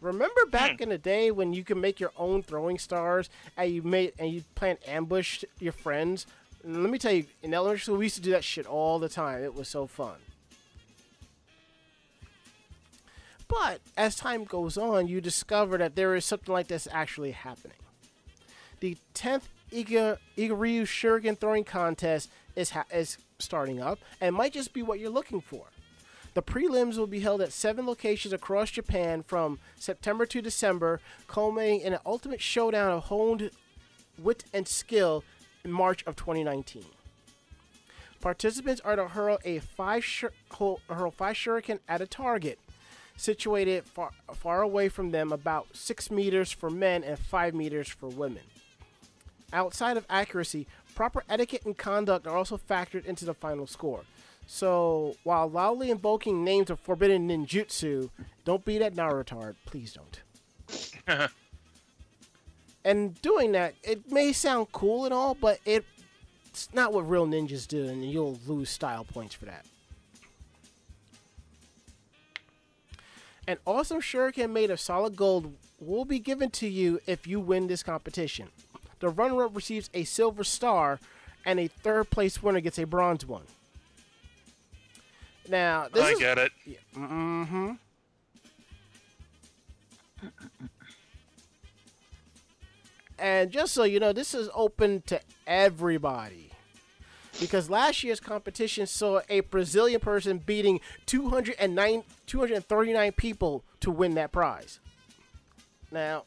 [0.00, 0.84] Remember back hmm.
[0.84, 4.30] in the day when you could make your own throwing stars and you made and
[4.30, 6.26] you plan ambush your friends?
[6.62, 8.98] And let me tell you, in elementary school we used to do that shit all
[8.98, 9.42] the time.
[9.42, 10.16] It was so fun.
[13.48, 17.76] But as time goes on, you discover that there is something like this actually happening.
[18.80, 19.42] The 10th
[19.72, 25.00] Iga, Igaryu Shuriken throwing contest is, ha- is starting up and might just be what
[25.00, 25.66] you're looking for.
[26.34, 31.80] The prelims will be held at seven locations across Japan from September to December, culminating
[31.80, 33.50] in an ultimate showdown of honed
[34.18, 35.24] wit and skill
[35.64, 36.84] in March of 2019.
[38.20, 42.58] Participants are to hurl a five shur- hurl five shuriken at a target
[43.16, 48.08] situated far, far away from them, about six meters for men and five meters for
[48.08, 48.42] women.
[49.52, 54.02] Outside of accuracy, proper etiquette and conduct are also factored into the final score.
[54.46, 58.10] So, while loudly invoking names of forbidden ninjutsu,
[58.44, 59.56] don't be that Narutard.
[59.64, 61.30] Please don't.
[62.84, 65.84] and doing that, it may sound cool and all, but it,
[66.46, 69.66] it's not what real ninjas do, and you'll lose style points for that.
[73.48, 77.68] An awesome shuriken made of solid gold will be given to you if you win
[77.68, 78.48] this competition.
[78.98, 80.98] The runner-up receives a silver star,
[81.44, 83.44] and a third place winner gets a bronze one.
[85.48, 86.52] Now, this I is, get it.
[86.96, 87.72] Mm-hmm.
[93.18, 96.50] And just so you know, this is open to everybody.
[97.38, 104.32] Because last year's competition saw a Brazilian person beating 209, 239 people to win that
[104.32, 104.80] prize.
[105.90, 106.24] Now,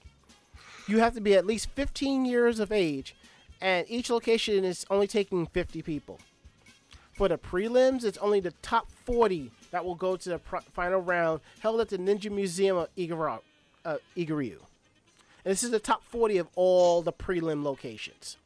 [0.87, 3.15] you have to be at least 15 years of age,
[3.59, 6.19] and each location is only taking 50 people.
[7.13, 11.41] For the prelims, it's only the top 40 that will go to the final round
[11.59, 13.41] held at the Ninja Museum of Igara-
[13.83, 13.97] uh.
[14.15, 14.57] And
[15.43, 18.37] this is the top 40 of all the prelim locations.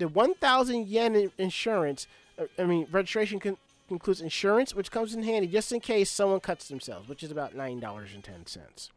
[0.00, 2.06] The 1,000 yen insurance,
[2.38, 3.58] uh, I mean, registration con-
[3.90, 7.54] includes insurance, which comes in handy just in case someone cuts themselves, which is about
[7.54, 8.88] $9.10.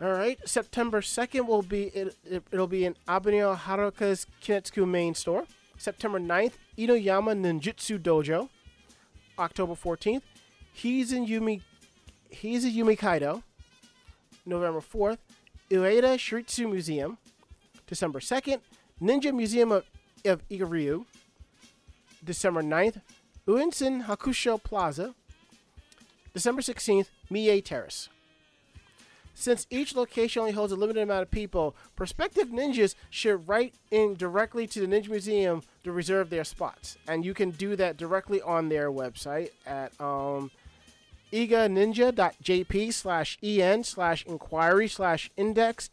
[0.00, 5.14] All right, September 2nd will be it, it, will be in Abeno Harukas Kinetsuku main
[5.14, 5.44] store.
[5.76, 8.48] September 9th, Inoyama Ninjutsu Dojo.
[9.38, 10.22] October 14th,
[10.74, 11.60] Hizen Yumi
[12.32, 13.42] Hizen Yumi Kaido.
[14.46, 15.18] November 4th,
[15.70, 17.18] Ueda Shiritsu Museum.
[17.86, 18.60] December 2nd,
[19.00, 19.84] Ninja Museum of,
[20.24, 20.42] of.
[22.24, 23.00] December 9th,
[23.46, 25.14] Uinsen Hakusho Plaza.
[26.34, 28.08] December 16th, Mie Terrace.
[29.38, 34.14] Since each location only holds a limited amount of people, prospective ninjas should write in
[34.14, 36.96] directly to the Ninja Museum to reserve their spots.
[37.06, 40.50] And you can do that directly on their website at um,
[41.32, 45.86] iganinja.jp slash en slash inquiry slash index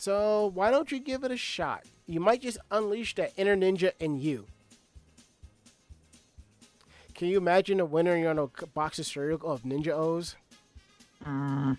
[0.00, 1.84] So why don't you give it a shot?
[2.06, 4.46] You might just unleash that inner ninja in you.
[7.14, 10.36] Can you imagine a winner on a box of cereal of Ninja O's?
[11.22, 11.76] Mm.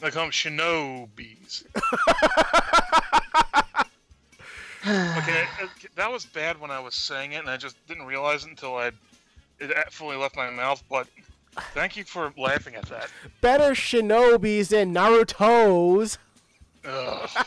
[0.00, 1.64] They call them shinobis.
[4.84, 8.42] Okay, uh, that was bad when I was saying it, and I just didn't realize
[8.42, 8.90] it until I
[9.60, 10.82] it fully left my mouth.
[10.90, 11.06] But
[11.74, 13.08] thank you for laughing at that.
[13.40, 16.18] Better shinobis than Naruto's.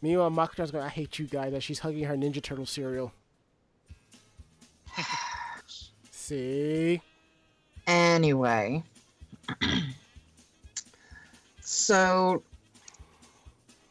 [0.00, 3.12] Meanwhile, Makoto's going, I hate you guys, as she's hugging her Ninja Turtle cereal.
[6.10, 7.02] See?
[7.86, 8.82] Anyway.
[11.60, 12.42] so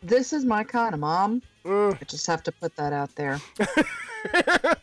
[0.01, 1.41] this is my kind of mom.
[1.65, 3.39] Mm, I just have to put that out there.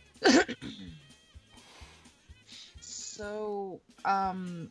[2.81, 4.69] so, um,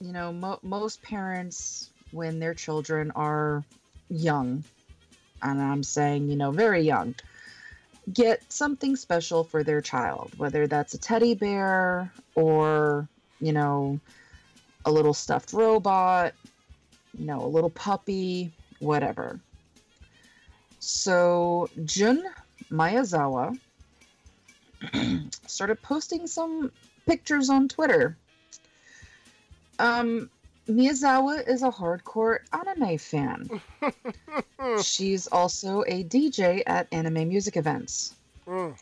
[0.00, 3.62] you know, mo- most parents, when their children are
[4.08, 4.64] young,
[5.42, 7.14] and I'm saying, you know, very young,
[8.12, 13.08] get something special for their child, whether that's a teddy bear or,
[13.40, 14.00] you know,
[14.84, 16.32] a little stuffed robot,
[17.18, 18.50] you know, a little puppy,
[18.80, 19.40] whatever.
[20.88, 22.24] So Jun
[22.70, 23.58] Miyazawa
[25.46, 26.72] started posting some
[27.04, 28.16] pictures on Twitter.
[29.78, 30.30] Um,
[30.66, 33.60] Miyazawa is a hardcore anime fan.
[34.82, 38.14] She's also a DJ at anime music events.
[38.46, 38.74] mm.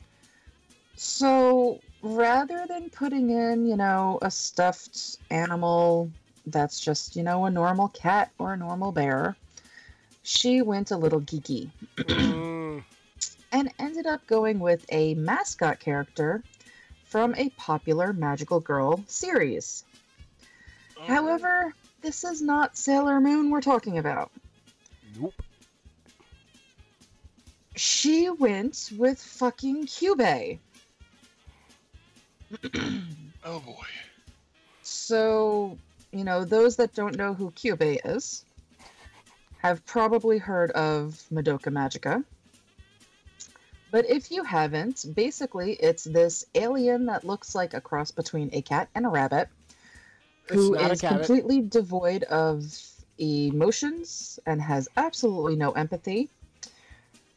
[0.94, 6.12] So rather than putting in, you know, a stuffed animal
[6.46, 9.36] that's just, you know, a normal cat or a normal bear,
[10.26, 12.82] she went a little geeky Mm.
[13.52, 16.42] and ended up going with a mascot character
[17.04, 19.84] from a popular Magical Girl series.
[21.06, 21.72] However,
[22.02, 24.32] this is not Sailor Moon we're talking about.
[25.16, 25.40] Nope.
[27.76, 30.58] She went with fucking Kyubey.
[33.44, 33.86] oh boy.
[34.82, 35.78] So,
[36.10, 38.44] you know, those that don't know who Kyubey is
[39.68, 42.24] have probably heard of Madoka Magica.
[43.90, 48.62] But if you haven't, basically it's this alien that looks like a cross between a
[48.62, 49.48] cat and a rabbit
[50.48, 52.64] who It's not a is completely devoid of
[53.18, 56.28] emotions and has absolutely no empathy.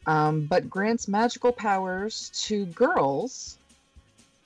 [0.05, 3.57] Um, but grants magical powers to girls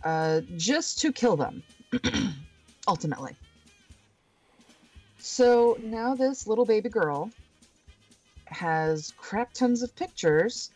[0.04, 1.64] uh, just to kill them,
[2.88, 3.36] ultimately.
[5.20, 7.32] So now this little baby girl
[8.54, 10.72] has crap tons of pictures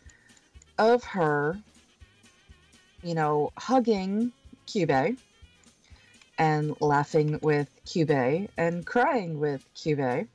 [0.78, 1.58] of her,
[3.02, 4.32] you know, hugging
[4.66, 5.16] Cube
[6.38, 10.28] and laughing with Cube and crying with Cube,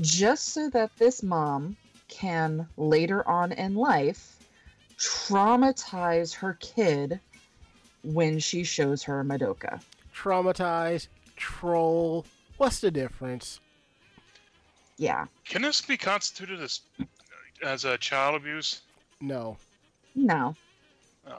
[0.00, 1.76] just so that this mom
[2.08, 4.36] can later on in life
[4.98, 7.20] traumatize her kid
[8.02, 9.80] when she shows her Madoka.
[10.14, 12.26] Traumatized, troll.
[12.56, 13.60] What's the difference?
[15.00, 15.24] Yeah.
[15.46, 16.82] Can this be constituted as
[17.62, 18.82] as a child abuse?
[19.18, 19.56] No.
[20.14, 20.54] No.
[21.26, 21.38] Oh.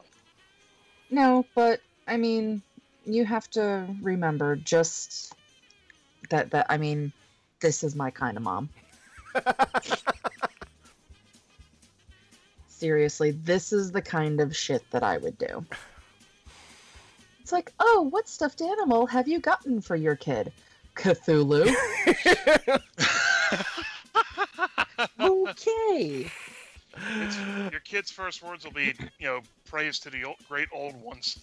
[1.11, 2.63] No, but I mean,
[3.05, 5.35] you have to remember just
[6.31, 7.13] that that I mean,
[7.59, 8.67] this is my kind of mom.
[12.67, 15.63] Seriously, this is the kind of shit that I would do.
[17.41, 20.51] It's like, oh, what stuffed animal have you gotten for your kid?
[20.95, 21.71] Cthulhu.
[25.49, 26.31] okay.
[27.21, 27.37] It's,
[27.71, 31.39] your kid's first words will be, you know, praise to the old, great old ones.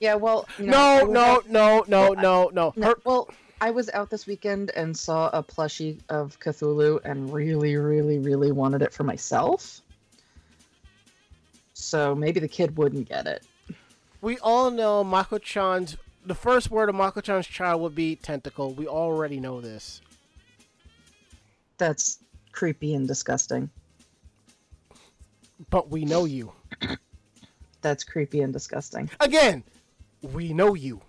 [0.00, 2.72] Yeah, well, you No, no, out- no, no, Well, I- no, no.
[2.76, 3.28] no, well,
[3.60, 8.52] I was out this weekend and saw a plushie of Cthulhu and really, really, really
[8.52, 9.80] wanted it for myself.
[11.74, 13.44] So maybe the kid wouldn't get it.
[14.20, 15.96] we all know Mako-chan's
[16.26, 18.72] the first word of Mako-chan's child would be tentacle.
[18.74, 20.00] We already know this.
[21.78, 22.18] That's
[22.52, 23.70] creepy and disgusting.
[25.70, 26.52] But we know you.
[27.80, 29.10] That's creepy and disgusting.
[29.20, 29.62] Again,
[30.22, 31.00] we know you.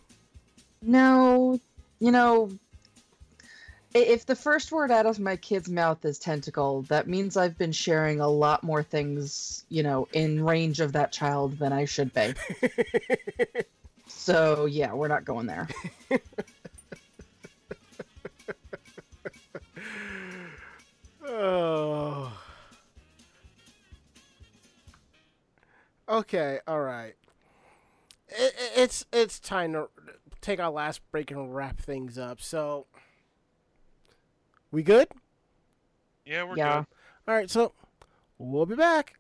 [0.82, 1.60] No,
[2.00, 2.52] you know,
[3.94, 7.72] if the first word out of my kid's mouth is tentacle, that means I've been
[7.72, 12.14] sharing a lot more things, you know, in range of that child than I should
[12.14, 12.34] be.
[14.08, 15.68] so, yeah, we're not going there.
[21.42, 22.34] Oh.
[26.08, 27.14] Okay, all right.
[28.28, 29.88] It, it- it's it's time to
[30.42, 32.42] take our last break and wrap things up.
[32.42, 32.88] So,
[34.72, 35.08] we good?
[36.26, 36.80] Yeah, we're Yeah.
[36.80, 36.86] good.
[37.32, 37.74] All right, so
[38.38, 39.19] we'll be back.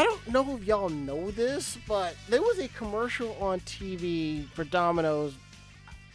[0.00, 4.64] I don't know if y'all know this, but there was a commercial on TV for
[4.64, 5.34] Domino's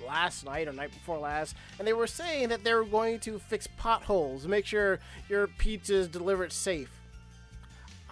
[0.03, 3.37] last night or night before last, and they were saying that they were going to
[3.37, 4.97] fix potholes, make sure
[5.29, 6.89] your pizza is delivered safe.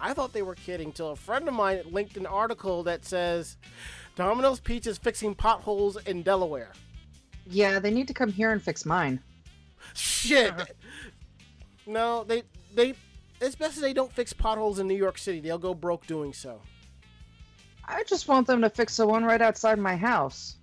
[0.00, 3.56] I thought they were kidding till a friend of mine linked an article that says
[4.14, 6.70] Domino's Pizza is fixing potholes in Delaware.
[7.50, 9.18] Yeah, they need to come here and fix mine.
[9.94, 10.54] Shit.
[11.88, 12.94] no, they they.
[13.40, 15.40] It's best as they don't fix potholes in New York City.
[15.40, 16.60] They'll go broke doing so.
[17.86, 20.56] I just want them to fix the one right outside my house.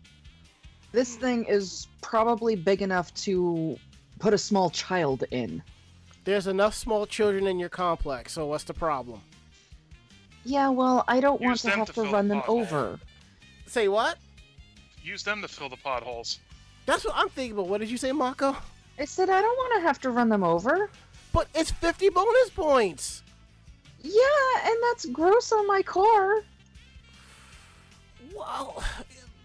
[0.92, 3.78] This thing is probably big enough to
[4.20, 5.62] put a small child in.
[6.24, 9.22] There's enough small children in your complex, so what's the problem?
[10.44, 12.62] Yeah, well, I don't want to them have to to run the them pothole.
[12.62, 13.00] over.
[13.68, 14.18] Say what?
[15.04, 16.40] Use them to fill the potholes.
[16.86, 17.68] That's what I'm thinking about.
[17.68, 18.56] What did you say, Mako?
[19.00, 20.90] I said I don't want to have to run them over.
[21.34, 23.24] But it's 50 bonus points.
[24.02, 24.22] Yeah,
[24.66, 26.42] and that's gross on my car.
[28.36, 28.84] Well,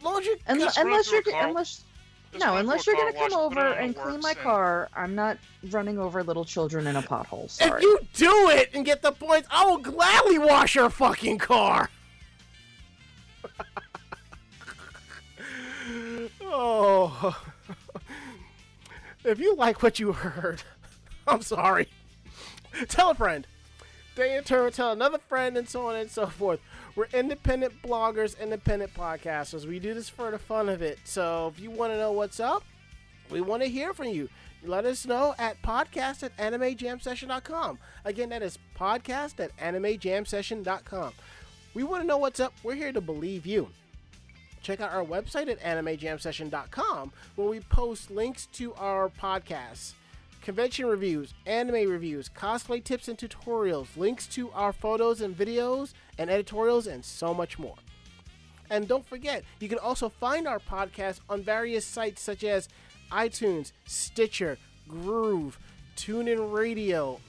[0.02, 1.82] long as you Unle- Just run unless you're car- unless
[2.38, 5.14] no, unless you're gonna come wash, put it over and clean my and- car, I'm
[5.14, 5.38] not
[5.70, 7.44] running over little children in a pothole.
[7.46, 7.82] if Sorry.
[7.82, 11.90] you do it and get the points, I will gladly wash your fucking car.
[16.42, 17.42] oh.
[19.24, 20.62] if you like what you heard,
[21.28, 21.88] I'm sorry.
[22.88, 23.46] Tell a friend.
[24.14, 26.60] They in turn tell another friend and so on and so forth.
[26.94, 29.66] We're independent bloggers, independent podcasters.
[29.66, 30.98] We do this for the fun of it.
[31.04, 32.64] So if you want to know what's up,
[33.30, 34.30] we want to hear from you.
[34.62, 37.78] Let us know at podcast at animejamsession.com.
[38.04, 41.12] Again, that is podcast at animejamsession.com.
[41.74, 42.54] We want to know what's up.
[42.62, 43.68] We're here to believe you.
[44.62, 49.92] Check out our website at animejamsession.com where we post links to our podcasts,
[50.42, 56.30] convention reviews, anime reviews, cosplay tips and tutorials, links to our photos and videos and
[56.30, 57.76] editorials, and so much more.
[58.70, 62.68] And don't forget, you can also find our podcast on various sites such as
[63.12, 64.58] iTunes, Stitcher,
[64.88, 65.58] Groove,
[65.96, 67.20] TuneIn Radio,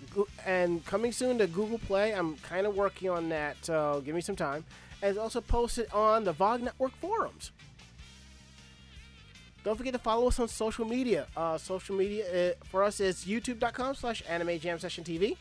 [0.46, 2.14] and coming soon to Google Play.
[2.14, 4.66] I'm kind of working on that, so give me some time.
[5.02, 7.52] And it's also posted on the VOG Network forums.
[9.68, 11.28] Don't forget to follow us on social media.
[11.36, 15.36] Uh, social media uh, for us is youtube.com slash anime jam session TV,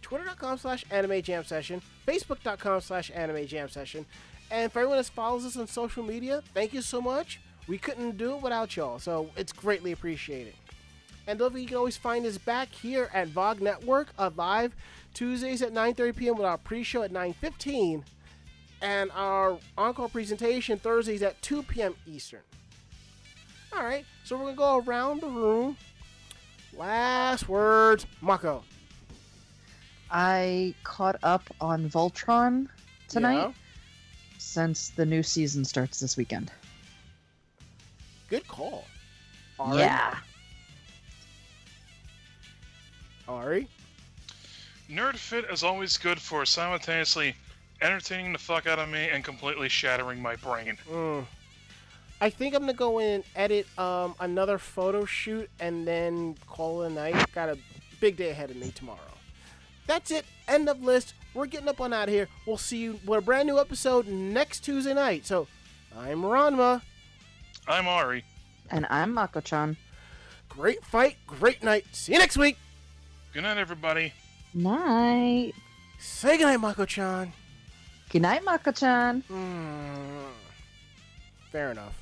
[0.00, 4.04] twitter.com slash anime jam session, facebook.com slash anime jam session.
[4.50, 7.38] And for everyone that follows us on social media, thank you so much.
[7.68, 10.54] We couldn't do it without y'all, so it's greatly appreciated.
[11.28, 14.74] And don't forget you can always find us back here at VOG Network, uh, live
[15.14, 16.34] Tuesdays at 9.30 p.m.
[16.34, 18.02] with our pre-show at 9.15
[18.80, 21.94] and our encore presentation Thursdays at 2 p.m.
[22.08, 22.40] Eastern.
[23.74, 25.76] All right, so we're gonna go around the room.
[26.76, 28.64] Last words, Mako.
[30.10, 32.68] I caught up on Voltron
[33.08, 33.52] tonight Yeah,
[34.38, 36.50] since the new season starts this weekend.
[38.28, 38.86] good call.
[39.58, 39.78] Ari?
[39.78, 40.16] Yeah.
[43.28, 43.68] Ari.
[44.90, 47.34] Nerd Fit is always good for simultaneously
[47.82, 50.78] entertaining the fuck out of me and completely shattering my brain.
[50.90, 51.26] Mm.
[52.22, 56.84] I think I'm gonna go in and edit um, another photo shoot and then call
[56.84, 57.34] it a night.
[57.34, 57.58] Got a
[58.00, 59.00] big day ahead of me tomorrow.
[59.88, 60.24] That's it.
[60.46, 61.14] End of list.
[61.34, 62.28] We're getting up on out of here.
[62.46, 65.26] We'll see you with a brand new episode next Tuesday night.
[65.26, 65.48] So,
[65.98, 66.82] I'm Ranma.
[67.66, 68.24] I'm Ari.
[68.70, 69.76] And I'm Mako-chan.
[70.48, 71.86] Great fight, great night.
[71.90, 72.56] See you next week.
[73.34, 74.12] Good night, everybody.
[74.54, 75.54] Night.
[75.98, 77.32] Say goodnight, Mako-chan.
[78.10, 79.22] Good night, Mako-chan.
[79.22, 80.28] Hmm.
[81.50, 82.01] Fair enough.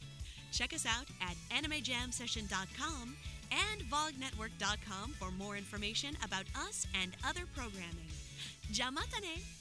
[0.51, 3.15] Check us out at animejamsession.com
[3.51, 8.07] and vognetwork.com for more information about us and other programming.
[8.71, 9.60] Jamatane!